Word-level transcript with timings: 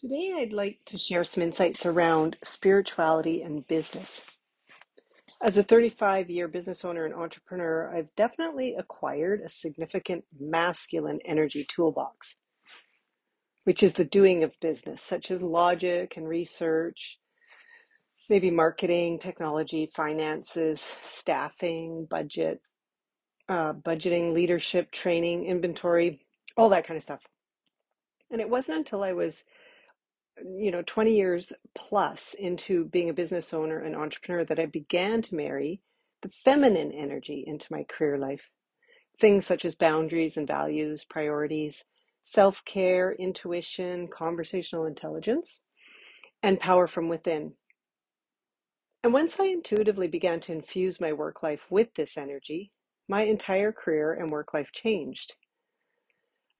Today, 0.00 0.32
I'd 0.34 0.54
like 0.54 0.78
to 0.86 0.96
share 0.96 1.24
some 1.24 1.42
insights 1.42 1.84
around 1.84 2.38
spirituality 2.42 3.42
and 3.42 3.68
business. 3.68 4.24
As 5.42 5.58
a 5.58 5.62
35 5.62 6.30
year 6.30 6.48
business 6.48 6.86
owner 6.86 7.04
and 7.04 7.12
entrepreneur, 7.12 7.94
I've 7.94 8.08
definitely 8.16 8.76
acquired 8.76 9.42
a 9.42 9.50
significant 9.50 10.24
masculine 10.40 11.18
energy 11.26 11.66
toolbox, 11.68 12.36
which 13.64 13.82
is 13.82 13.92
the 13.92 14.06
doing 14.06 14.42
of 14.42 14.58
business, 14.58 15.02
such 15.02 15.30
as 15.30 15.42
logic 15.42 16.16
and 16.16 16.26
research, 16.26 17.18
maybe 18.30 18.50
marketing, 18.50 19.18
technology, 19.18 19.90
finances, 19.94 20.80
staffing, 21.02 22.06
budget, 22.08 22.62
uh, 23.50 23.74
budgeting, 23.74 24.32
leadership, 24.32 24.92
training, 24.92 25.44
inventory, 25.44 26.24
all 26.56 26.70
that 26.70 26.86
kind 26.86 26.96
of 26.96 27.02
stuff. 27.02 27.20
And 28.30 28.40
it 28.40 28.48
wasn't 28.48 28.78
until 28.78 29.02
I 29.02 29.12
was 29.12 29.44
you 30.44 30.70
know 30.70 30.82
20 30.86 31.14
years 31.14 31.52
plus 31.74 32.34
into 32.38 32.84
being 32.86 33.10
a 33.10 33.14
business 33.14 33.52
owner 33.54 33.80
and 33.80 33.96
entrepreneur 33.96 34.44
that 34.44 34.58
I 34.58 34.66
began 34.66 35.22
to 35.22 35.34
marry 35.34 35.80
the 36.22 36.30
feminine 36.44 36.92
energy 36.92 37.44
into 37.46 37.66
my 37.70 37.84
career 37.84 38.18
life. 38.18 38.42
Things 39.18 39.46
such 39.46 39.64
as 39.64 39.74
boundaries 39.74 40.36
and 40.36 40.46
values, 40.46 41.04
priorities, 41.04 41.84
self 42.22 42.64
care, 42.64 43.12
intuition, 43.12 44.08
conversational 44.08 44.86
intelligence, 44.86 45.60
and 46.42 46.60
power 46.60 46.86
from 46.86 47.08
within. 47.08 47.54
And 49.02 49.12
once 49.12 49.40
I 49.40 49.46
intuitively 49.46 50.08
began 50.08 50.40
to 50.40 50.52
infuse 50.52 51.00
my 51.00 51.12
work 51.12 51.42
life 51.42 51.62
with 51.70 51.88
this 51.94 52.18
energy, 52.18 52.70
my 53.08 53.22
entire 53.22 53.72
career 53.72 54.12
and 54.12 54.30
work 54.30 54.52
life 54.54 54.70
changed. 54.72 55.34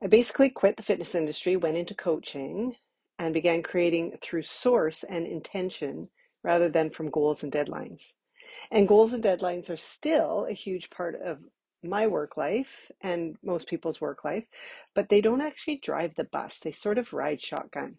I 0.03 0.07
basically 0.07 0.49
quit 0.49 0.77
the 0.79 0.83
fitness 0.83 1.15
industry, 1.15 1.57
went 1.57 1.77
into 1.77 1.95
coaching, 1.95 2.75
and 3.21 3.35
began 3.35 3.63
creating 3.63 4.17
through 4.23 4.41
source 4.41 5.05
and 5.05 5.27
intention 5.27 6.09
rather 6.43 6.71
than 6.71 6.89
from 6.89 7.11
goals 7.11 7.45
and 7.45 7.53
deadlines. 7.53 8.15
And 8.71 8.89
goals 8.89 9.13
and 9.13 9.23
deadlines 9.23 9.69
are 9.69 9.77
still 9.77 10.47
a 10.49 10.55
huge 10.55 10.89
part 10.89 11.21
of 11.21 11.39
my 11.83 12.07
work 12.07 12.39
life 12.39 12.91
and 13.03 13.37
most 13.43 13.69
people's 13.69 14.01
work 14.01 14.25
life, 14.25 14.47
but 14.95 15.11
they 15.11 15.21
don't 15.21 15.43
actually 15.43 15.77
drive 15.77 16.15
the 16.15 16.25
bus. 16.25 16.59
They 16.59 16.71
sort 16.71 16.97
of 16.97 17.13
ride 17.13 17.43
shotgun. 17.43 17.97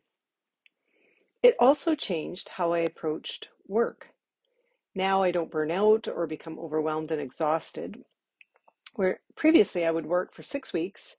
It 1.44 1.56
also 1.60 1.94
changed 1.94 2.50
how 2.50 2.74
I 2.74 2.80
approached 2.80 3.50
work. 3.68 4.10
Now 4.96 5.22
I 5.22 5.30
don't 5.30 5.52
burn 5.52 5.70
out 5.70 6.08
or 6.08 6.26
become 6.26 6.58
overwhelmed 6.58 7.12
and 7.12 7.22
exhausted. 7.22 8.04
Where 8.96 9.20
previously 9.36 9.86
I 9.86 9.92
would 9.92 10.08
work 10.08 10.34
for 10.34 10.42
six 10.42 10.74
weeks 10.74 11.16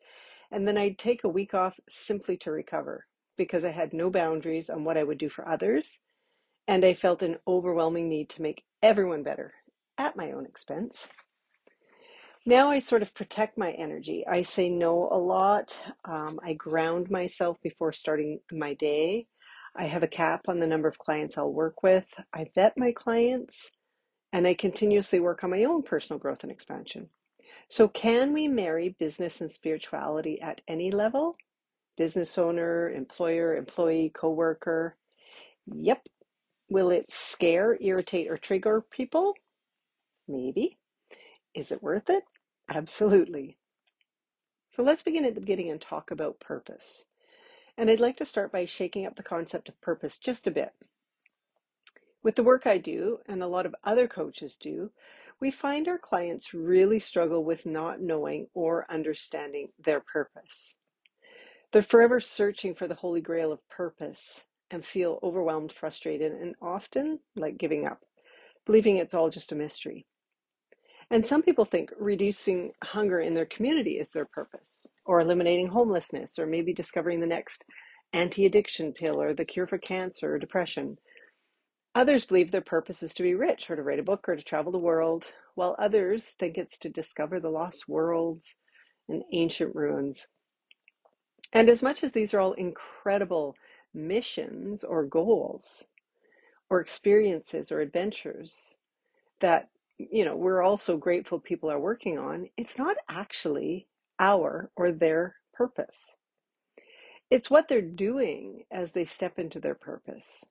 and 0.51 0.67
then 0.67 0.77
I'd 0.77 0.99
take 0.99 1.23
a 1.23 1.29
week 1.29 1.55
off 1.55 1.79
simply 1.89 2.37
to 2.39 2.51
recover 2.51 3.07
because 3.37 3.65
I 3.65 3.71
had 3.71 3.93
no 3.93 4.11
boundaries 4.11 4.71
on 4.71 4.85
what 4.85 4.97
I 4.97 5.05
would 5.05 5.19
do 5.19 5.29
for 5.29 5.49
others. 5.49 5.99
And 6.69 6.85
I 6.85 6.95
felt 6.95 7.23
an 7.23 7.39
overwhelming 7.47 8.09
need 8.09 8.29
to 8.31 8.43
make 8.43 8.65
everyone 8.83 9.23
better 9.23 9.55
at 9.99 10.17
my 10.17 10.33
own 10.33 10.47
expense. 10.47 11.09
Now 12.45 12.71
I 12.71 12.81
sort 12.81 13.03
of 13.03 13.15
protect 13.15 13.57
my 13.57 13.71
energy. 13.73 14.25
I 14.27 14.43
say 14.43 14.69
no 14.69 15.09
a 15.11 15.19
lot. 15.19 15.81
Um, 16.05 16.41
I 16.43 16.55
ground 16.55 17.11
myself 17.11 17.61
before 17.63 17.93
starting 17.93 18.41
my 18.51 18.75
day. 18.75 19.27
I 19.77 19.87
have 19.87 20.03
a 20.03 20.09
cap 20.09 20.43
on 20.49 20.59
the 20.59 20.67
number 20.67 20.89
of 20.89 20.99
clients 20.99 21.39
I'll 21.39 21.53
work 21.53 21.83
with. 21.83 22.07
I 22.33 22.51
vet 22.55 22.77
my 22.77 22.93
clients 22.93 23.71
and 24.33 24.47
I 24.47 24.55
continuously 24.55 25.21
work 25.21 25.45
on 25.45 25.51
my 25.51 25.65
own 25.65 25.83
personal 25.83 26.19
growth 26.19 26.43
and 26.43 26.51
expansion. 26.51 27.09
So, 27.69 27.89
can 27.89 28.33
we 28.33 28.49
marry 28.49 28.97
business 28.99 29.41
and 29.41 29.51
spirituality 29.51 30.41
at 30.41 30.63
any 30.67 30.91
level? 30.91 31.37
Business 32.03 32.37
owner, 32.37 32.91
employer, 32.91 33.55
employee, 33.55 34.11
coworker? 34.13 34.97
Yep. 35.73 36.09
Will 36.69 36.91
it 36.91 37.13
scare, 37.13 37.79
irritate, 37.81 38.29
or 38.29 38.37
trigger 38.37 38.83
people? 38.91 39.37
Maybe. 40.27 40.79
Is 41.55 41.71
it 41.71 41.81
worth 41.81 42.11
it? 42.11 42.25
Absolutely. 42.69 43.57
So, 44.71 44.83
let's 44.83 45.05
begin 45.05 45.25
at 45.25 45.37
the 45.37 45.41
beginning 45.41 45.71
and 45.71 45.81
talk 45.81 46.11
about 46.11 46.41
purpose. 46.41 47.05
And 47.79 47.89
I'd 47.89 48.01
like 48.01 48.17
to 48.17 48.25
start 48.25 48.51
by 48.51 48.65
shaking 48.65 49.07
up 49.07 49.15
the 49.15 49.23
concept 49.23 49.69
of 49.69 49.81
purpose 49.81 50.19
just 50.19 50.49
a 50.49 50.51
bit. 50.51 50.73
With 52.21 52.35
the 52.35 52.43
work 52.43 52.67
I 52.67 52.79
do, 52.79 53.21
and 53.27 53.45
a 53.45 53.47
lot 53.47 53.65
of 53.65 53.77
other 53.85 54.09
coaches 54.09 54.57
do, 54.57 54.91
we 55.39 55.53
find 55.53 55.87
our 55.87 55.99
clients 55.99 56.53
really 56.53 56.99
struggle 56.99 57.45
with 57.45 57.65
not 57.65 58.01
knowing 58.01 58.49
or 58.55 58.91
understanding 58.91 59.69
their 59.79 60.01
purpose. 60.01 60.75
They're 61.73 61.83
forever 61.83 62.21
searching 62.21 62.75
for 62.75 62.87
the 62.87 62.95
holy 62.95 63.23
grail 63.23 63.51
of 63.51 63.67
purpose 63.71 64.45
and 64.71 64.85
feel 64.85 65.19
overwhelmed, 65.23 65.73
frustrated, 65.73 66.33
and 66.33 66.55
often 66.61 67.21
like 67.35 67.57
giving 67.57 67.87
up, 67.87 68.05
believing 68.67 68.99
it's 68.99 69.15
all 69.15 69.31
just 69.31 69.53
a 69.53 69.55
mystery. 69.55 70.07
And 71.11 71.27
some 71.27 71.43
people 71.43 71.65
think 71.65 71.91
reducing 71.99 72.73
hunger 72.85 73.21
in 73.21 73.35
their 73.35 73.47
community 73.47 73.99
is 73.99 74.11
their 74.11 74.27
purpose, 74.27 74.87
or 75.07 75.21
eliminating 75.21 75.69
homelessness, 75.69 76.39
or 76.39 76.47
maybe 76.47 76.75
discovering 76.75 77.21
the 77.21 77.27
next 77.27 77.65
anti 78.13 78.45
addiction 78.47 78.93
pill 78.93 79.21
or 79.21 79.35
the 79.35 79.45
cure 79.45 79.67
for 79.67 79.79
cancer 79.79 80.35
or 80.35 80.39
depression. 80.39 80.99
Others 81.95 82.27
believe 82.27 82.51
their 82.51 82.61
purpose 82.61 83.03
is 83.03 83.15
to 83.15 83.23
be 83.23 83.35
rich 83.35 83.71
or 83.71 83.77
to 83.77 83.83
write 83.83 83.99
a 83.99 84.03
book 84.03 84.29
or 84.29 84.37
to 84.37 84.43
travel 84.43 84.73
the 84.73 84.79
world, 84.79 85.31
while 85.55 85.77
others 85.79 86.35
think 86.39 86.59
it's 86.59 86.77
to 86.79 86.91
discover 86.91 87.41
the 87.41 87.51
lost 87.51 87.89
worlds 87.89 88.57
and 89.09 89.23
ancient 89.33 89.75
ruins. 89.75 90.27
And 91.53 91.69
as 91.69 91.83
much 91.83 92.03
as 92.05 92.13
these 92.13 92.35
are 92.35 92.41
all 92.41 92.55
incredible 92.55 93.57
missions 93.95 94.85
or 94.85 95.05
goals 95.05 95.85
or 96.71 96.81
experiences 96.81 97.71
or 97.73 97.81
adventures 97.81 98.77
that 99.41 99.69
you 99.99 100.25
know 100.25 100.37
we're 100.37 100.63
also 100.63 100.97
grateful 100.97 101.39
people 101.39 101.71
are 101.71 101.81
working 101.81 102.19
on, 102.19 102.49
it's 102.57 102.79
not 102.79 102.97
actually 103.09 103.87
our 104.19 104.71
or 104.77 104.93
their 104.93 105.37
purpose. 105.55 106.17
It's 107.31 107.51
what 107.51 107.69
they're 107.69 107.83
doing 107.83 108.65
as 108.71 108.93
they 108.93 109.05
step 109.05 109.39
into 109.39 109.61
their 109.61 109.75
purpose. 109.75 110.45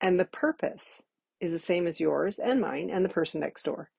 And 0.00 0.18
the 0.20 0.24
purpose 0.24 1.02
is 1.40 1.52
the 1.52 1.58
same 1.58 1.86
as 1.86 2.00
yours 2.00 2.38
and 2.38 2.60
mine 2.60 2.90
and 2.90 3.04
the 3.04 3.08
person 3.10 3.40
next 3.40 3.64
door. 3.64 3.90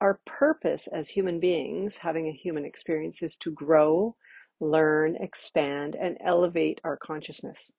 Our 0.00 0.20
purpose 0.26 0.86
as 0.86 1.08
human 1.08 1.40
beings, 1.40 1.98
having 1.98 2.28
a 2.28 2.32
human 2.32 2.64
experience, 2.64 3.22
is 3.22 3.36
to 3.36 3.50
grow, 3.50 4.16
learn, 4.60 5.16
expand, 5.16 5.96
and 6.00 6.16
elevate 6.24 6.80
our 6.84 6.96
consciousness. 6.96 7.72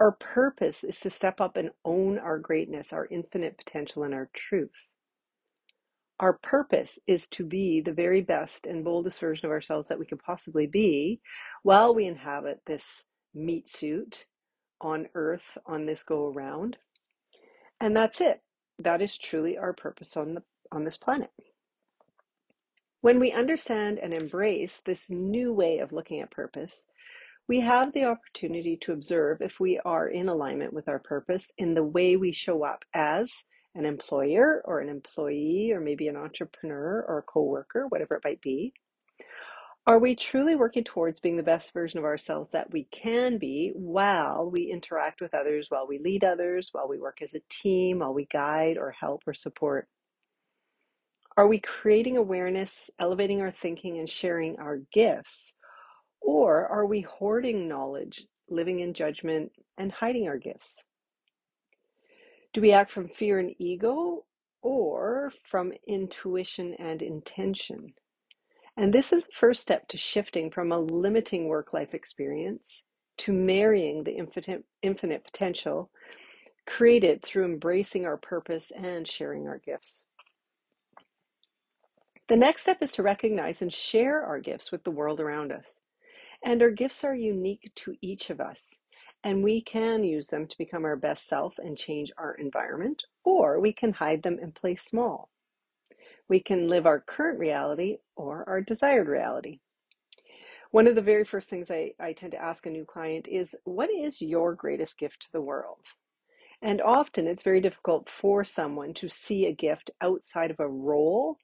Our 0.00 0.12
purpose 0.12 0.82
is 0.82 0.98
to 1.00 1.10
step 1.10 1.40
up 1.40 1.56
and 1.56 1.70
own 1.84 2.18
our 2.18 2.38
greatness, 2.38 2.92
our 2.92 3.06
infinite 3.10 3.58
potential, 3.58 4.02
and 4.02 4.14
our 4.14 4.30
truth. 4.34 4.70
Our 6.18 6.38
purpose 6.42 6.98
is 7.06 7.26
to 7.28 7.44
be 7.44 7.80
the 7.80 7.92
very 7.92 8.20
best 8.22 8.66
and 8.66 8.84
boldest 8.84 9.20
version 9.20 9.46
of 9.46 9.52
ourselves 9.52 9.88
that 9.88 9.98
we 9.98 10.06
could 10.06 10.22
possibly 10.22 10.66
be 10.66 11.20
while 11.62 11.94
we 11.94 12.06
inhabit 12.06 12.60
this 12.66 13.04
meat 13.34 13.70
suit 13.70 14.26
on 14.80 15.06
earth 15.14 15.58
on 15.66 15.86
this 15.86 16.02
go 16.02 16.28
around. 16.28 16.76
And 17.80 17.96
that's 17.96 18.20
it. 18.20 18.40
That 18.78 19.02
is 19.02 19.16
truly 19.18 19.58
our 19.58 19.72
purpose 19.72 20.16
on 20.16 20.34
the 20.34 20.42
on 20.72 20.84
this 20.84 20.96
planet. 20.96 21.30
When 23.02 23.18
we 23.18 23.32
understand 23.32 23.98
and 23.98 24.12
embrace 24.12 24.82
this 24.84 25.08
new 25.08 25.54
way 25.54 25.78
of 25.78 25.90
looking 25.90 26.20
at 26.20 26.30
purpose, 26.30 26.84
we 27.48 27.60
have 27.60 27.94
the 27.94 28.04
opportunity 28.04 28.76
to 28.82 28.92
observe 28.92 29.40
if 29.40 29.58
we 29.58 29.80
are 29.86 30.06
in 30.06 30.28
alignment 30.28 30.74
with 30.74 30.86
our 30.86 30.98
purpose 30.98 31.50
in 31.56 31.72
the 31.72 31.82
way 31.82 32.16
we 32.16 32.32
show 32.32 32.62
up 32.62 32.84
as 32.92 33.32
an 33.74 33.86
employer 33.86 34.60
or 34.66 34.80
an 34.80 34.90
employee 34.90 35.72
or 35.72 35.80
maybe 35.80 36.08
an 36.08 36.16
entrepreneur 36.16 37.02
or 37.08 37.18
a 37.18 37.22
coworker, 37.22 37.86
whatever 37.88 38.16
it 38.16 38.24
might 38.24 38.42
be. 38.42 38.74
Are 39.86 39.98
we 39.98 40.14
truly 40.14 40.54
working 40.54 40.84
towards 40.84 41.20
being 41.20 41.38
the 41.38 41.42
best 41.42 41.72
version 41.72 41.98
of 41.98 42.04
ourselves 42.04 42.50
that 42.50 42.70
we 42.70 42.84
can 42.92 43.38
be 43.38 43.72
while 43.74 44.50
we 44.50 44.70
interact 44.70 45.22
with 45.22 45.32
others, 45.32 45.68
while 45.70 45.86
we 45.86 45.98
lead 45.98 46.22
others, 46.22 46.68
while 46.72 46.86
we 46.86 46.98
work 46.98 47.22
as 47.22 47.32
a 47.32 47.40
team, 47.48 48.00
while 48.00 48.12
we 48.12 48.26
guide 48.26 48.76
or 48.76 48.90
help 48.90 49.22
or 49.26 49.32
support? 49.32 49.88
Are 51.40 51.46
we 51.46 51.58
creating 51.58 52.18
awareness, 52.18 52.90
elevating 52.98 53.40
our 53.40 53.50
thinking, 53.50 53.98
and 53.98 54.10
sharing 54.10 54.58
our 54.58 54.82
gifts? 54.92 55.54
Or 56.20 56.66
are 56.66 56.84
we 56.84 57.00
hoarding 57.00 57.66
knowledge, 57.66 58.26
living 58.50 58.80
in 58.80 58.92
judgment, 58.92 59.50
and 59.78 59.90
hiding 59.90 60.28
our 60.28 60.36
gifts? 60.36 60.84
Do 62.52 62.60
we 62.60 62.72
act 62.72 62.90
from 62.90 63.08
fear 63.08 63.38
and 63.38 63.54
ego 63.58 64.26
or 64.60 65.32
from 65.48 65.72
intuition 65.88 66.74
and 66.74 67.00
intention? 67.00 67.94
And 68.76 68.92
this 68.92 69.10
is 69.10 69.24
the 69.24 69.32
first 69.32 69.62
step 69.62 69.88
to 69.88 69.96
shifting 69.96 70.50
from 70.50 70.72
a 70.72 70.78
limiting 70.78 71.48
work 71.48 71.72
life 71.72 71.94
experience 71.94 72.84
to 73.16 73.32
marrying 73.32 74.04
the 74.04 74.12
infinite, 74.12 74.64
infinite 74.82 75.24
potential 75.24 75.90
created 76.66 77.22
through 77.22 77.46
embracing 77.46 78.04
our 78.04 78.18
purpose 78.18 78.70
and 78.76 79.08
sharing 79.08 79.48
our 79.48 79.56
gifts. 79.56 80.04
The 82.30 82.36
next 82.36 82.62
step 82.62 82.80
is 82.80 82.92
to 82.92 83.02
recognize 83.02 83.60
and 83.60 83.72
share 83.72 84.22
our 84.22 84.38
gifts 84.38 84.70
with 84.70 84.84
the 84.84 84.92
world 84.92 85.18
around 85.18 85.50
us. 85.50 85.66
And 86.44 86.62
our 86.62 86.70
gifts 86.70 87.02
are 87.02 87.12
unique 87.12 87.72
to 87.74 87.96
each 88.00 88.30
of 88.30 88.40
us. 88.40 88.60
And 89.24 89.42
we 89.42 89.60
can 89.60 90.04
use 90.04 90.28
them 90.28 90.46
to 90.46 90.56
become 90.56 90.84
our 90.84 90.94
best 90.94 91.26
self 91.26 91.54
and 91.58 91.76
change 91.76 92.12
our 92.16 92.34
environment, 92.34 93.02
or 93.24 93.58
we 93.58 93.72
can 93.72 93.94
hide 93.94 94.22
them 94.22 94.38
and 94.40 94.54
play 94.54 94.76
small. 94.76 95.28
We 96.28 96.38
can 96.38 96.68
live 96.68 96.86
our 96.86 97.00
current 97.00 97.40
reality 97.40 97.96
or 98.14 98.48
our 98.48 98.60
desired 98.60 99.08
reality. 99.08 99.58
One 100.70 100.86
of 100.86 100.94
the 100.94 101.02
very 101.02 101.24
first 101.24 101.48
things 101.48 101.68
I, 101.68 101.94
I 101.98 102.12
tend 102.12 102.30
to 102.30 102.40
ask 102.40 102.64
a 102.64 102.70
new 102.70 102.84
client 102.84 103.26
is, 103.26 103.56
What 103.64 103.90
is 103.90 104.22
your 104.22 104.54
greatest 104.54 104.98
gift 104.98 105.22
to 105.22 105.32
the 105.32 105.42
world? 105.42 105.84
And 106.62 106.80
often 106.80 107.26
it's 107.26 107.42
very 107.42 107.60
difficult 107.60 108.08
for 108.08 108.44
someone 108.44 108.94
to 108.94 109.08
see 109.08 109.46
a 109.46 109.52
gift 109.52 109.90
outside 110.00 110.52
of 110.52 110.60
a 110.60 110.68
role, 110.68 111.36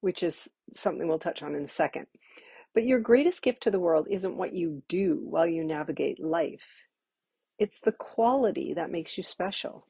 which 0.00 0.22
is 0.22 0.48
something 0.74 1.08
we'll 1.08 1.18
touch 1.18 1.42
on 1.42 1.54
in 1.54 1.64
a 1.64 1.68
second. 1.68 2.06
But 2.74 2.84
your 2.84 3.00
greatest 3.00 3.42
gift 3.42 3.62
to 3.64 3.70
the 3.70 3.80
world 3.80 4.06
isn't 4.10 4.36
what 4.36 4.54
you 4.54 4.82
do 4.88 5.20
while 5.24 5.46
you 5.46 5.64
navigate 5.64 6.20
life, 6.20 6.62
it's 7.58 7.78
the 7.80 7.92
quality 7.92 8.74
that 8.74 8.90
makes 8.90 9.16
you 9.18 9.22
special. 9.24 9.84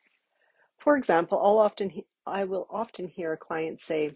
For 0.79 0.97
example, 0.97 1.39
I'll 1.39 1.59
often 1.59 1.93
I 2.27 2.45
will 2.45 2.67
often 2.71 3.09
hear 3.09 3.33
a 3.33 3.37
client 3.39 3.81
say 3.81 4.12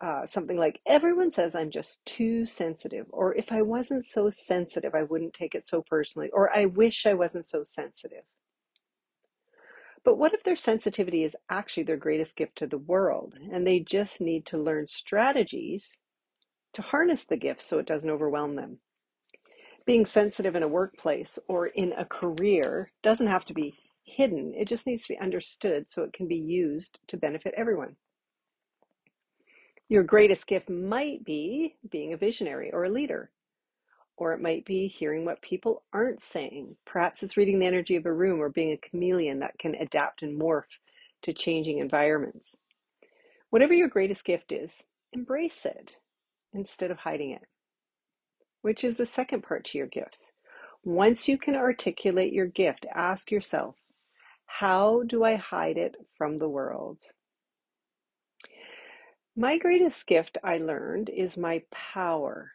uh, 0.00 0.26
something 0.26 0.56
like, 0.56 0.80
"Everyone 0.86 1.30
says 1.30 1.54
I'm 1.54 1.70
just 1.70 2.04
too 2.04 2.44
sensitive," 2.44 3.06
or 3.10 3.34
"If 3.36 3.52
I 3.52 3.62
wasn't 3.62 4.04
so 4.04 4.30
sensitive, 4.30 4.94
I 4.94 5.04
wouldn't 5.04 5.34
take 5.34 5.54
it 5.54 5.66
so 5.66 5.82
personally," 5.82 6.30
or 6.30 6.54
"I 6.56 6.66
wish 6.66 7.06
I 7.06 7.14
wasn't 7.14 7.46
so 7.46 7.64
sensitive." 7.64 8.24
But 10.04 10.16
what 10.18 10.34
if 10.34 10.42
their 10.42 10.56
sensitivity 10.56 11.22
is 11.22 11.36
actually 11.48 11.84
their 11.84 11.96
greatest 11.96 12.34
gift 12.34 12.56
to 12.56 12.66
the 12.66 12.78
world, 12.78 13.34
and 13.52 13.66
they 13.66 13.80
mm. 13.80 13.86
just 13.86 14.20
need 14.20 14.46
to 14.46 14.58
learn 14.58 14.86
strategies 14.86 15.98
to 16.72 16.82
harness 16.82 17.24
the 17.24 17.36
gift 17.36 17.62
so 17.62 17.78
it 17.78 17.86
doesn't 17.86 18.10
overwhelm 18.10 18.56
them? 18.56 18.80
Being 19.84 20.06
sensitive 20.06 20.56
in 20.56 20.62
a 20.62 20.68
workplace 20.68 21.38
or 21.48 21.66
in 21.66 21.92
a 21.92 22.04
career 22.04 22.92
doesn't 23.02 23.26
have 23.26 23.44
to 23.46 23.54
be 23.54 23.74
hidden, 24.04 24.54
it 24.54 24.66
just 24.68 24.86
needs 24.86 25.02
to 25.02 25.14
be 25.14 25.20
understood 25.20 25.90
so 25.90 26.02
it 26.02 26.12
can 26.12 26.26
be 26.26 26.36
used 26.36 26.98
to 27.08 27.16
benefit 27.16 27.54
everyone. 27.56 27.96
Your 29.88 30.02
greatest 30.02 30.46
gift 30.46 30.70
might 30.70 31.24
be 31.24 31.76
being 31.90 32.12
a 32.12 32.16
visionary 32.16 32.72
or 32.72 32.84
a 32.84 32.90
leader, 32.90 33.30
or 34.16 34.32
it 34.32 34.40
might 34.40 34.64
be 34.64 34.88
hearing 34.88 35.24
what 35.24 35.42
people 35.42 35.82
aren't 35.92 36.20
saying. 36.20 36.76
Perhaps 36.84 37.22
it's 37.22 37.36
reading 37.36 37.58
the 37.58 37.66
energy 37.66 37.96
of 37.96 38.06
a 38.06 38.12
room 38.12 38.40
or 38.40 38.48
being 38.48 38.72
a 38.72 38.88
chameleon 38.88 39.40
that 39.40 39.58
can 39.58 39.74
adapt 39.74 40.22
and 40.22 40.40
morph 40.40 40.78
to 41.22 41.32
changing 41.32 41.78
environments. 41.78 42.56
Whatever 43.50 43.74
your 43.74 43.88
greatest 43.88 44.24
gift 44.24 44.52
is, 44.52 44.82
embrace 45.12 45.64
it 45.64 45.96
instead 46.52 46.90
of 46.90 46.98
hiding 46.98 47.30
it, 47.30 47.42
which 48.62 48.84
is 48.84 48.96
the 48.96 49.06
second 49.06 49.42
part 49.42 49.64
to 49.66 49.78
your 49.78 49.86
gifts. 49.86 50.32
Once 50.84 51.28
you 51.28 51.38
can 51.38 51.54
articulate 51.54 52.32
your 52.32 52.46
gift, 52.46 52.86
ask 52.94 53.30
yourself, 53.30 53.76
how 54.46 55.02
do 55.06 55.24
I 55.24 55.36
hide 55.36 55.78
it 55.78 55.96
from 56.16 56.38
the 56.38 56.48
world? 56.48 56.98
My 59.36 59.56
greatest 59.56 60.06
gift, 60.06 60.36
I 60.44 60.58
learned, 60.58 61.08
is 61.08 61.38
my 61.38 61.62
power. 61.70 62.52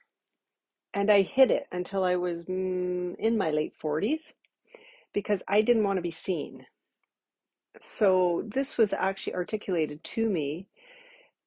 And 0.94 1.12
I 1.12 1.22
hid 1.22 1.51
it 1.51 1.68
until 1.72 2.04
I 2.04 2.16
was 2.16 2.45
mm, 2.45 3.16
in 3.18 3.38
my 3.38 3.51
late 3.51 3.74
40s 3.81 4.34
because 5.13 5.42
I 5.48 5.62
didn't 5.62 5.84
want 5.84 5.98
to 5.98 6.01
be 6.01 6.12
seen. 6.12 6.66
So 7.80 8.44
this 8.48 8.78
was 8.78 8.94
actually 8.94 9.36
articulated 9.36 10.04
to 10.04 10.30
me 10.30 10.68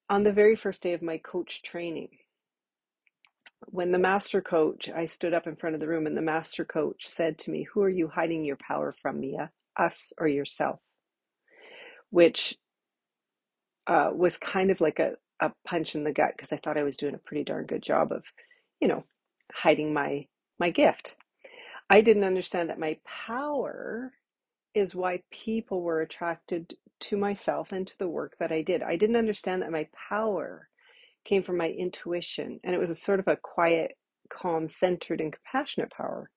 on 0.08 0.22
the 0.24 0.32
very 0.32 0.56
first 0.56 0.82
day 0.82 0.92
of 0.92 1.02
my 1.02 1.18
coach 1.18 1.62
training. 1.62 2.08
When 3.66 3.92
the 3.92 3.98
master 3.98 4.40
coach, 4.40 4.88
I 4.88 5.06
stood 5.06 5.34
up 5.34 5.46
in 5.46 5.56
front 5.56 5.74
of 5.74 5.80
the 5.80 5.88
room 5.88 6.06
and 6.06 6.16
the 6.16 6.22
master 6.22 6.64
coach 6.64 7.06
said 7.08 7.38
to 7.40 7.50
me, 7.50 7.64
Who 7.72 7.82
are 7.82 7.90
you 7.90 8.08
hiding 8.08 8.44
your 8.44 8.56
power 8.56 8.94
from, 9.02 9.20
Mia? 9.20 9.50
Us 9.78 10.12
or 10.18 10.28
yourself? 10.28 10.80
Which 12.10 12.56
uh, 13.86 14.10
was 14.12 14.38
kind 14.38 14.70
of 14.70 14.80
like 14.80 14.98
a, 14.98 15.12
a 15.40 15.52
punch 15.66 15.94
in 15.94 16.04
the 16.04 16.12
gut 16.12 16.32
because 16.36 16.52
I 16.52 16.56
thought 16.56 16.78
I 16.78 16.82
was 16.82 16.96
doing 16.96 17.14
a 17.14 17.18
pretty 17.18 17.44
darn 17.44 17.66
good 17.66 17.82
job 17.82 18.12
of, 18.12 18.24
you 18.80 18.88
know, 18.88 19.04
hiding 19.54 19.92
my 19.92 20.26
my 20.58 20.70
gift. 20.70 21.16
I 21.90 22.00
didn't 22.02 22.24
understand 22.24 22.70
that 22.70 22.78
my 22.78 22.98
power 23.04 24.12
is 24.74 24.94
why 24.94 25.22
people 25.30 25.82
were 25.82 26.00
attracted 26.02 26.74
to 27.00 27.16
myself 27.16 27.72
and 27.72 27.86
to 27.86 27.98
the 27.98 28.08
work 28.08 28.34
that 28.40 28.52
I 28.52 28.62
did. 28.62 28.82
I 28.82 28.96
didn't 28.96 29.16
understand 29.16 29.62
that 29.62 29.72
my 29.72 29.88
power 30.10 30.68
came 31.24 31.42
from 31.42 31.56
my 31.58 31.68
intuition 31.70 32.60
and 32.64 32.74
it 32.74 32.78
was 32.78 32.90
a 32.90 32.94
sort 32.94 33.20
of 33.20 33.28
a 33.28 33.36
quiet, 33.36 33.92
calm, 34.30 34.68
centered, 34.68 35.20
and 35.20 35.32
compassionate 35.32 35.90
power. 35.90 36.30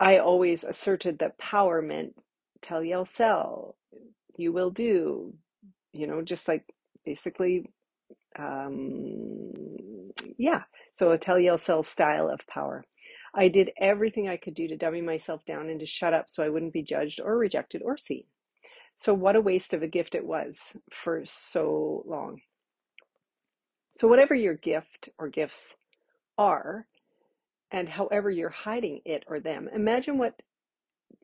I 0.00 0.18
always 0.18 0.64
asserted 0.64 1.18
that 1.18 1.38
power 1.38 1.82
meant 1.82 2.14
tell, 2.62 2.84
yell, 2.84 3.04
sell, 3.04 3.76
you 4.36 4.52
will 4.52 4.70
do, 4.70 5.34
you 5.92 6.06
know, 6.06 6.22
just 6.22 6.48
like 6.48 6.64
basically 7.04 7.70
um, 8.38 9.52
yeah, 10.36 10.62
so 10.92 11.12
a 11.12 11.40
yell, 11.40 11.58
sell 11.58 11.82
style 11.82 12.28
of 12.28 12.46
power. 12.46 12.84
I 13.34 13.48
did 13.48 13.72
everything 13.78 14.28
I 14.28 14.36
could 14.36 14.54
do 14.54 14.68
to 14.68 14.76
dummy 14.76 15.00
myself 15.00 15.44
down 15.44 15.68
and 15.68 15.78
to 15.80 15.86
shut 15.86 16.14
up 16.14 16.28
so 16.28 16.42
I 16.42 16.48
wouldn't 16.48 16.72
be 16.72 16.82
judged 16.82 17.20
or 17.20 17.36
rejected 17.36 17.82
or 17.84 17.96
seen. 17.96 18.24
So, 18.96 19.14
what 19.14 19.36
a 19.36 19.40
waste 19.40 19.74
of 19.74 19.82
a 19.82 19.88
gift 19.88 20.14
it 20.14 20.24
was 20.24 20.76
for 20.90 21.22
so 21.24 22.02
long. 22.06 22.40
So, 23.96 24.08
whatever 24.08 24.34
your 24.34 24.54
gift 24.54 25.10
or 25.18 25.28
gifts 25.28 25.76
are, 26.36 26.86
and 27.70 27.88
however 27.88 28.30
you're 28.30 28.48
hiding 28.48 29.02
it 29.04 29.24
or 29.28 29.40
them, 29.40 29.68
imagine 29.72 30.18
what 30.18 30.40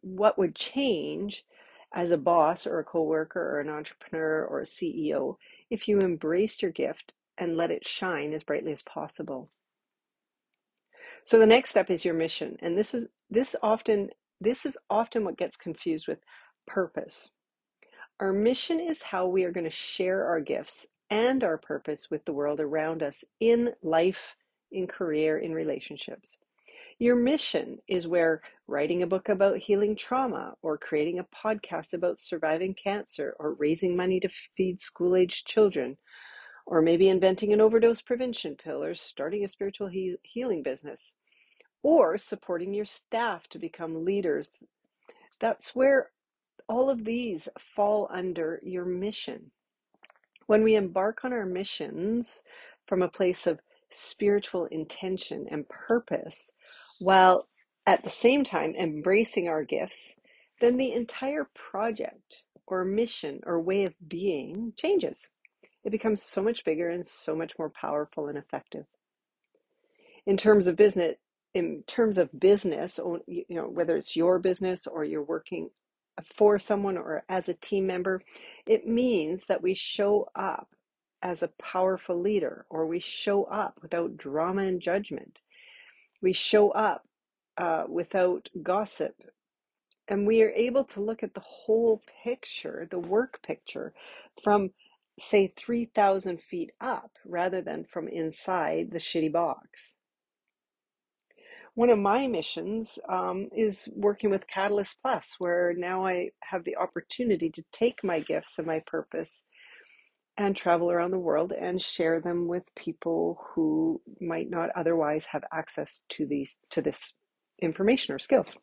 what 0.03 0.39
would 0.39 0.55
change 0.55 1.45
as 1.93 2.11
a 2.11 2.17
boss 2.19 2.67
or 2.67 2.79
a 2.79 2.85
coworker 2.85 3.41
or 3.41 3.61
an 3.61 3.71
entrepreneur 3.71 4.45
or 4.45 4.61
a 4.61 4.67
CEO 4.67 5.37
if 5.71 5.89
you 5.89 5.99
embraced 6.01 6.61
your 6.61 6.73
gift 6.73 7.15
and 7.39 7.57
let 7.57 7.71
it 7.71 7.87
shine 7.87 8.33
as 8.33 8.43
brightly 8.43 8.73
as 8.73 8.83
possible. 8.83 9.51
So 11.25 11.39
the 11.39 11.47
next 11.47 11.71
step 11.71 11.91
is 11.91 12.05
your 12.05 12.15
mission, 12.15 12.57
and 12.61 12.77
this 12.77 12.95
is 12.95 13.07
this 13.31 13.57
often 13.63 14.11
this 14.41 14.67
is 14.67 14.77
often 14.91 15.25
what 15.25 15.39
gets 15.39 15.57
confused 15.57 16.07
with 16.07 16.19
purpose. 16.67 17.31
Our 18.21 18.33
mission 18.33 18.79
is 18.79 19.03
how 19.03 19.27
we 19.27 19.45
are 19.45 19.53
going 19.53 19.65
to 19.65 19.71
share 19.71 20.27
our 20.27 20.41
gifts 20.41 20.87
and 21.11 21.43
our 21.43 21.59
purpose 21.59 22.11
with 22.11 22.25
the 22.25 22.33
world 22.33 22.61
around 22.61 23.03
us 23.03 23.25
in 23.41 23.73
life, 23.83 24.37
in 24.71 24.87
career, 24.87 25.39
in 25.39 25.53
relationships. 25.53 26.39
Your 26.99 27.17
mission 27.17 27.79
is 27.89 28.07
where 28.07 28.41
writing 28.69 29.03
a 29.03 29.07
book 29.07 29.29
about 29.29 29.59
healing 29.59 29.97
trauma, 29.97 30.55
or 30.63 30.79
creating 30.79 31.19
a 31.19 31.25
podcast 31.25 31.93
about 31.93 32.21
surviving 32.21 32.75
cancer, 32.75 33.35
or 33.39 33.55
raising 33.55 33.97
money 33.97 34.21
to 34.21 34.29
feed 34.57 34.81
school 34.81 35.17
aged 35.17 35.47
children, 35.47 35.97
or 36.67 36.83
maybe 36.83 37.09
inventing 37.09 37.53
an 37.53 37.61
overdose 37.61 38.01
prevention 38.01 38.57
pill, 38.57 38.83
or 38.83 38.95
starting 38.95 39.45
a 39.45 39.49
spiritual 39.49 39.89
he- 39.89 40.17
healing 40.23 40.63
business, 40.63 41.13
or 41.83 42.17
supporting 42.19 42.75
your 42.75 42.85
staff 42.85 43.47
to 43.49 43.59
become 43.59 44.05
leaders. 44.05 44.51
That's 45.41 45.75
where 45.75 46.11
all 46.69 46.89
of 46.89 47.05
these 47.05 47.49
fall 47.77 48.09
under 48.13 48.61
your 48.63 48.85
mission. 48.85 49.51
When 50.47 50.63
we 50.63 50.77
embark 50.77 51.25
on 51.25 51.33
our 51.33 51.47
missions 51.47 52.43
from 52.87 53.03
a 53.03 53.09
place 53.09 53.47
of 53.47 53.61
spiritual 53.91 54.67
intention 54.67 55.47
and 55.51 55.69
purpose, 55.69 56.51
while 56.99 57.49
at 57.87 58.03
the 58.05 58.11
same 58.11 58.45
time 58.45 58.75
embracing 58.75 59.49
our 59.49 59.65
gifts, 59.65 60.15
then 60.61 60.77
the 60.77 60.93
entire 60.93 61.49
project 61.55 62.43
or 62.67 62.85
mission 62.85 63.41
or 63.45 63.61
way 63.61 63.85
of 63.85 63.95
being 64.09 64.73
changes. 64.77 65.29
It 65.85 65.91
becomes 65.91 66.23
so 66.23 66.43
much 66.43 66.65
bigger 66.65 66.89
and 66.89 67.07
so 67.07 67.37
much 67.37 67.53
more 67.59 67.71
powerful 67.71 68.29
and 68.29 68.39
effective. 68.39 68.87
In 70.27 70.37
terms 70.37 70.67
of 70.67 70.77
business, 70.77 71.17
in 71.55 71.85
terms 71.87 72.19
of 72.19 72.31
business, 72.39 72.99
you 73.27 73.45
know, 73.51 73.69
whether 73.69 73.97
it's 73.97 74.17
your 74.17 74.39
business 74.39 74.87
or 74.87 75.05
you're 75.05 75.23
working 75.23 75.71
for 76.37 76.59
someone 76.59 76.97
or 76.97 77.25
as 77.29 77.49
a 77.49 77.55
team 77.55 77.87
member, 77.87 78.23
it 78.67 78.87
means 78.87 79.43
that 79.49 79.63
we 79.63 79.75
show 79.75 80.29
up 80.35 80.69
as 81.23 81.43
a 81.43 81.51
powerful 81.61 82.21
leader 82.21 82.67
or 82.71 82.87
we 82.87 83.01
show 83.01 83.45
up 83.45 83.79
without 83.83 84.17
drama 84.17 84.63
and 84.63 84.81
judgment. 84.81 85.43
We 86.23 86.33
show 86.33 86.71
up 86.71 87.05
uh, 87.57 87.85
without 87.89 88.49
gossip. 88.63 89.15
And 90.09 90.27
we 90.27 90.43
are 90.43 90.51
able 90.51 90.85
to 90.85 91.01
look 91.01 91.23
at 91.23 91.35
the 91.35 91.41
whole 91.41 92.03
picture, 92.25 92.87
the 92.91 92.99
work 92.99 93.41
picture, 93.43 93.95
from 94.43 94.71
say 95.19 95.53
3,000 95.57 96.41
feet 96.41 96.71
up 96.81 97.13
rather 97.25 97.63
than 97.63 97.85
from 97.85 98.09
inside 98.09 98.91
the 98.91 98.99
shitty 98.99 99.33
box. 99.33 99.97
One 101.75 101.91
of 101.91 101.99
my 101.99 102.29
missions 102.29 102.99
um, 103.09 103.49
is 103.57 103.89
working 103.95 104.31
with 104.31 104.47
Catalyst 104.47 104.99
Plus, 105.03 105.35
where 105.39 105.75
now 105.77 106.07
I 106.07 106.31
have 106.41 106.65
the 106.65 106.77
opportunity 106.77 107.51
to 107.51 107.65
take 107.73 108.05
my 108.05 108.21
gifts 108.21 108.55
and 108.59 108.67
my 108.67 108.81
purpose 108.87 109.43
and 110.37 110.57
travel 110.57 110.91
around 110.91 111.11
the 111.11 111.19
world 111.19 111.53
and 111.53 111.81
share 111.81 112.21
them 112.21 112.47
with 112.49 112.63
people 112.77 113.41
who 113.55 114.01
might 114.21 114.51
not 114.51 114.71
otherwise 114.77 115.27
have 115.27 115.45
access 115.53 116.01
to 116.11 116.27
these 116.27 116.57
to 116.71 116.83
this 116.83 117.15
information 117.61 118.15
or 118.15 118.19
skills. 118.19 118.57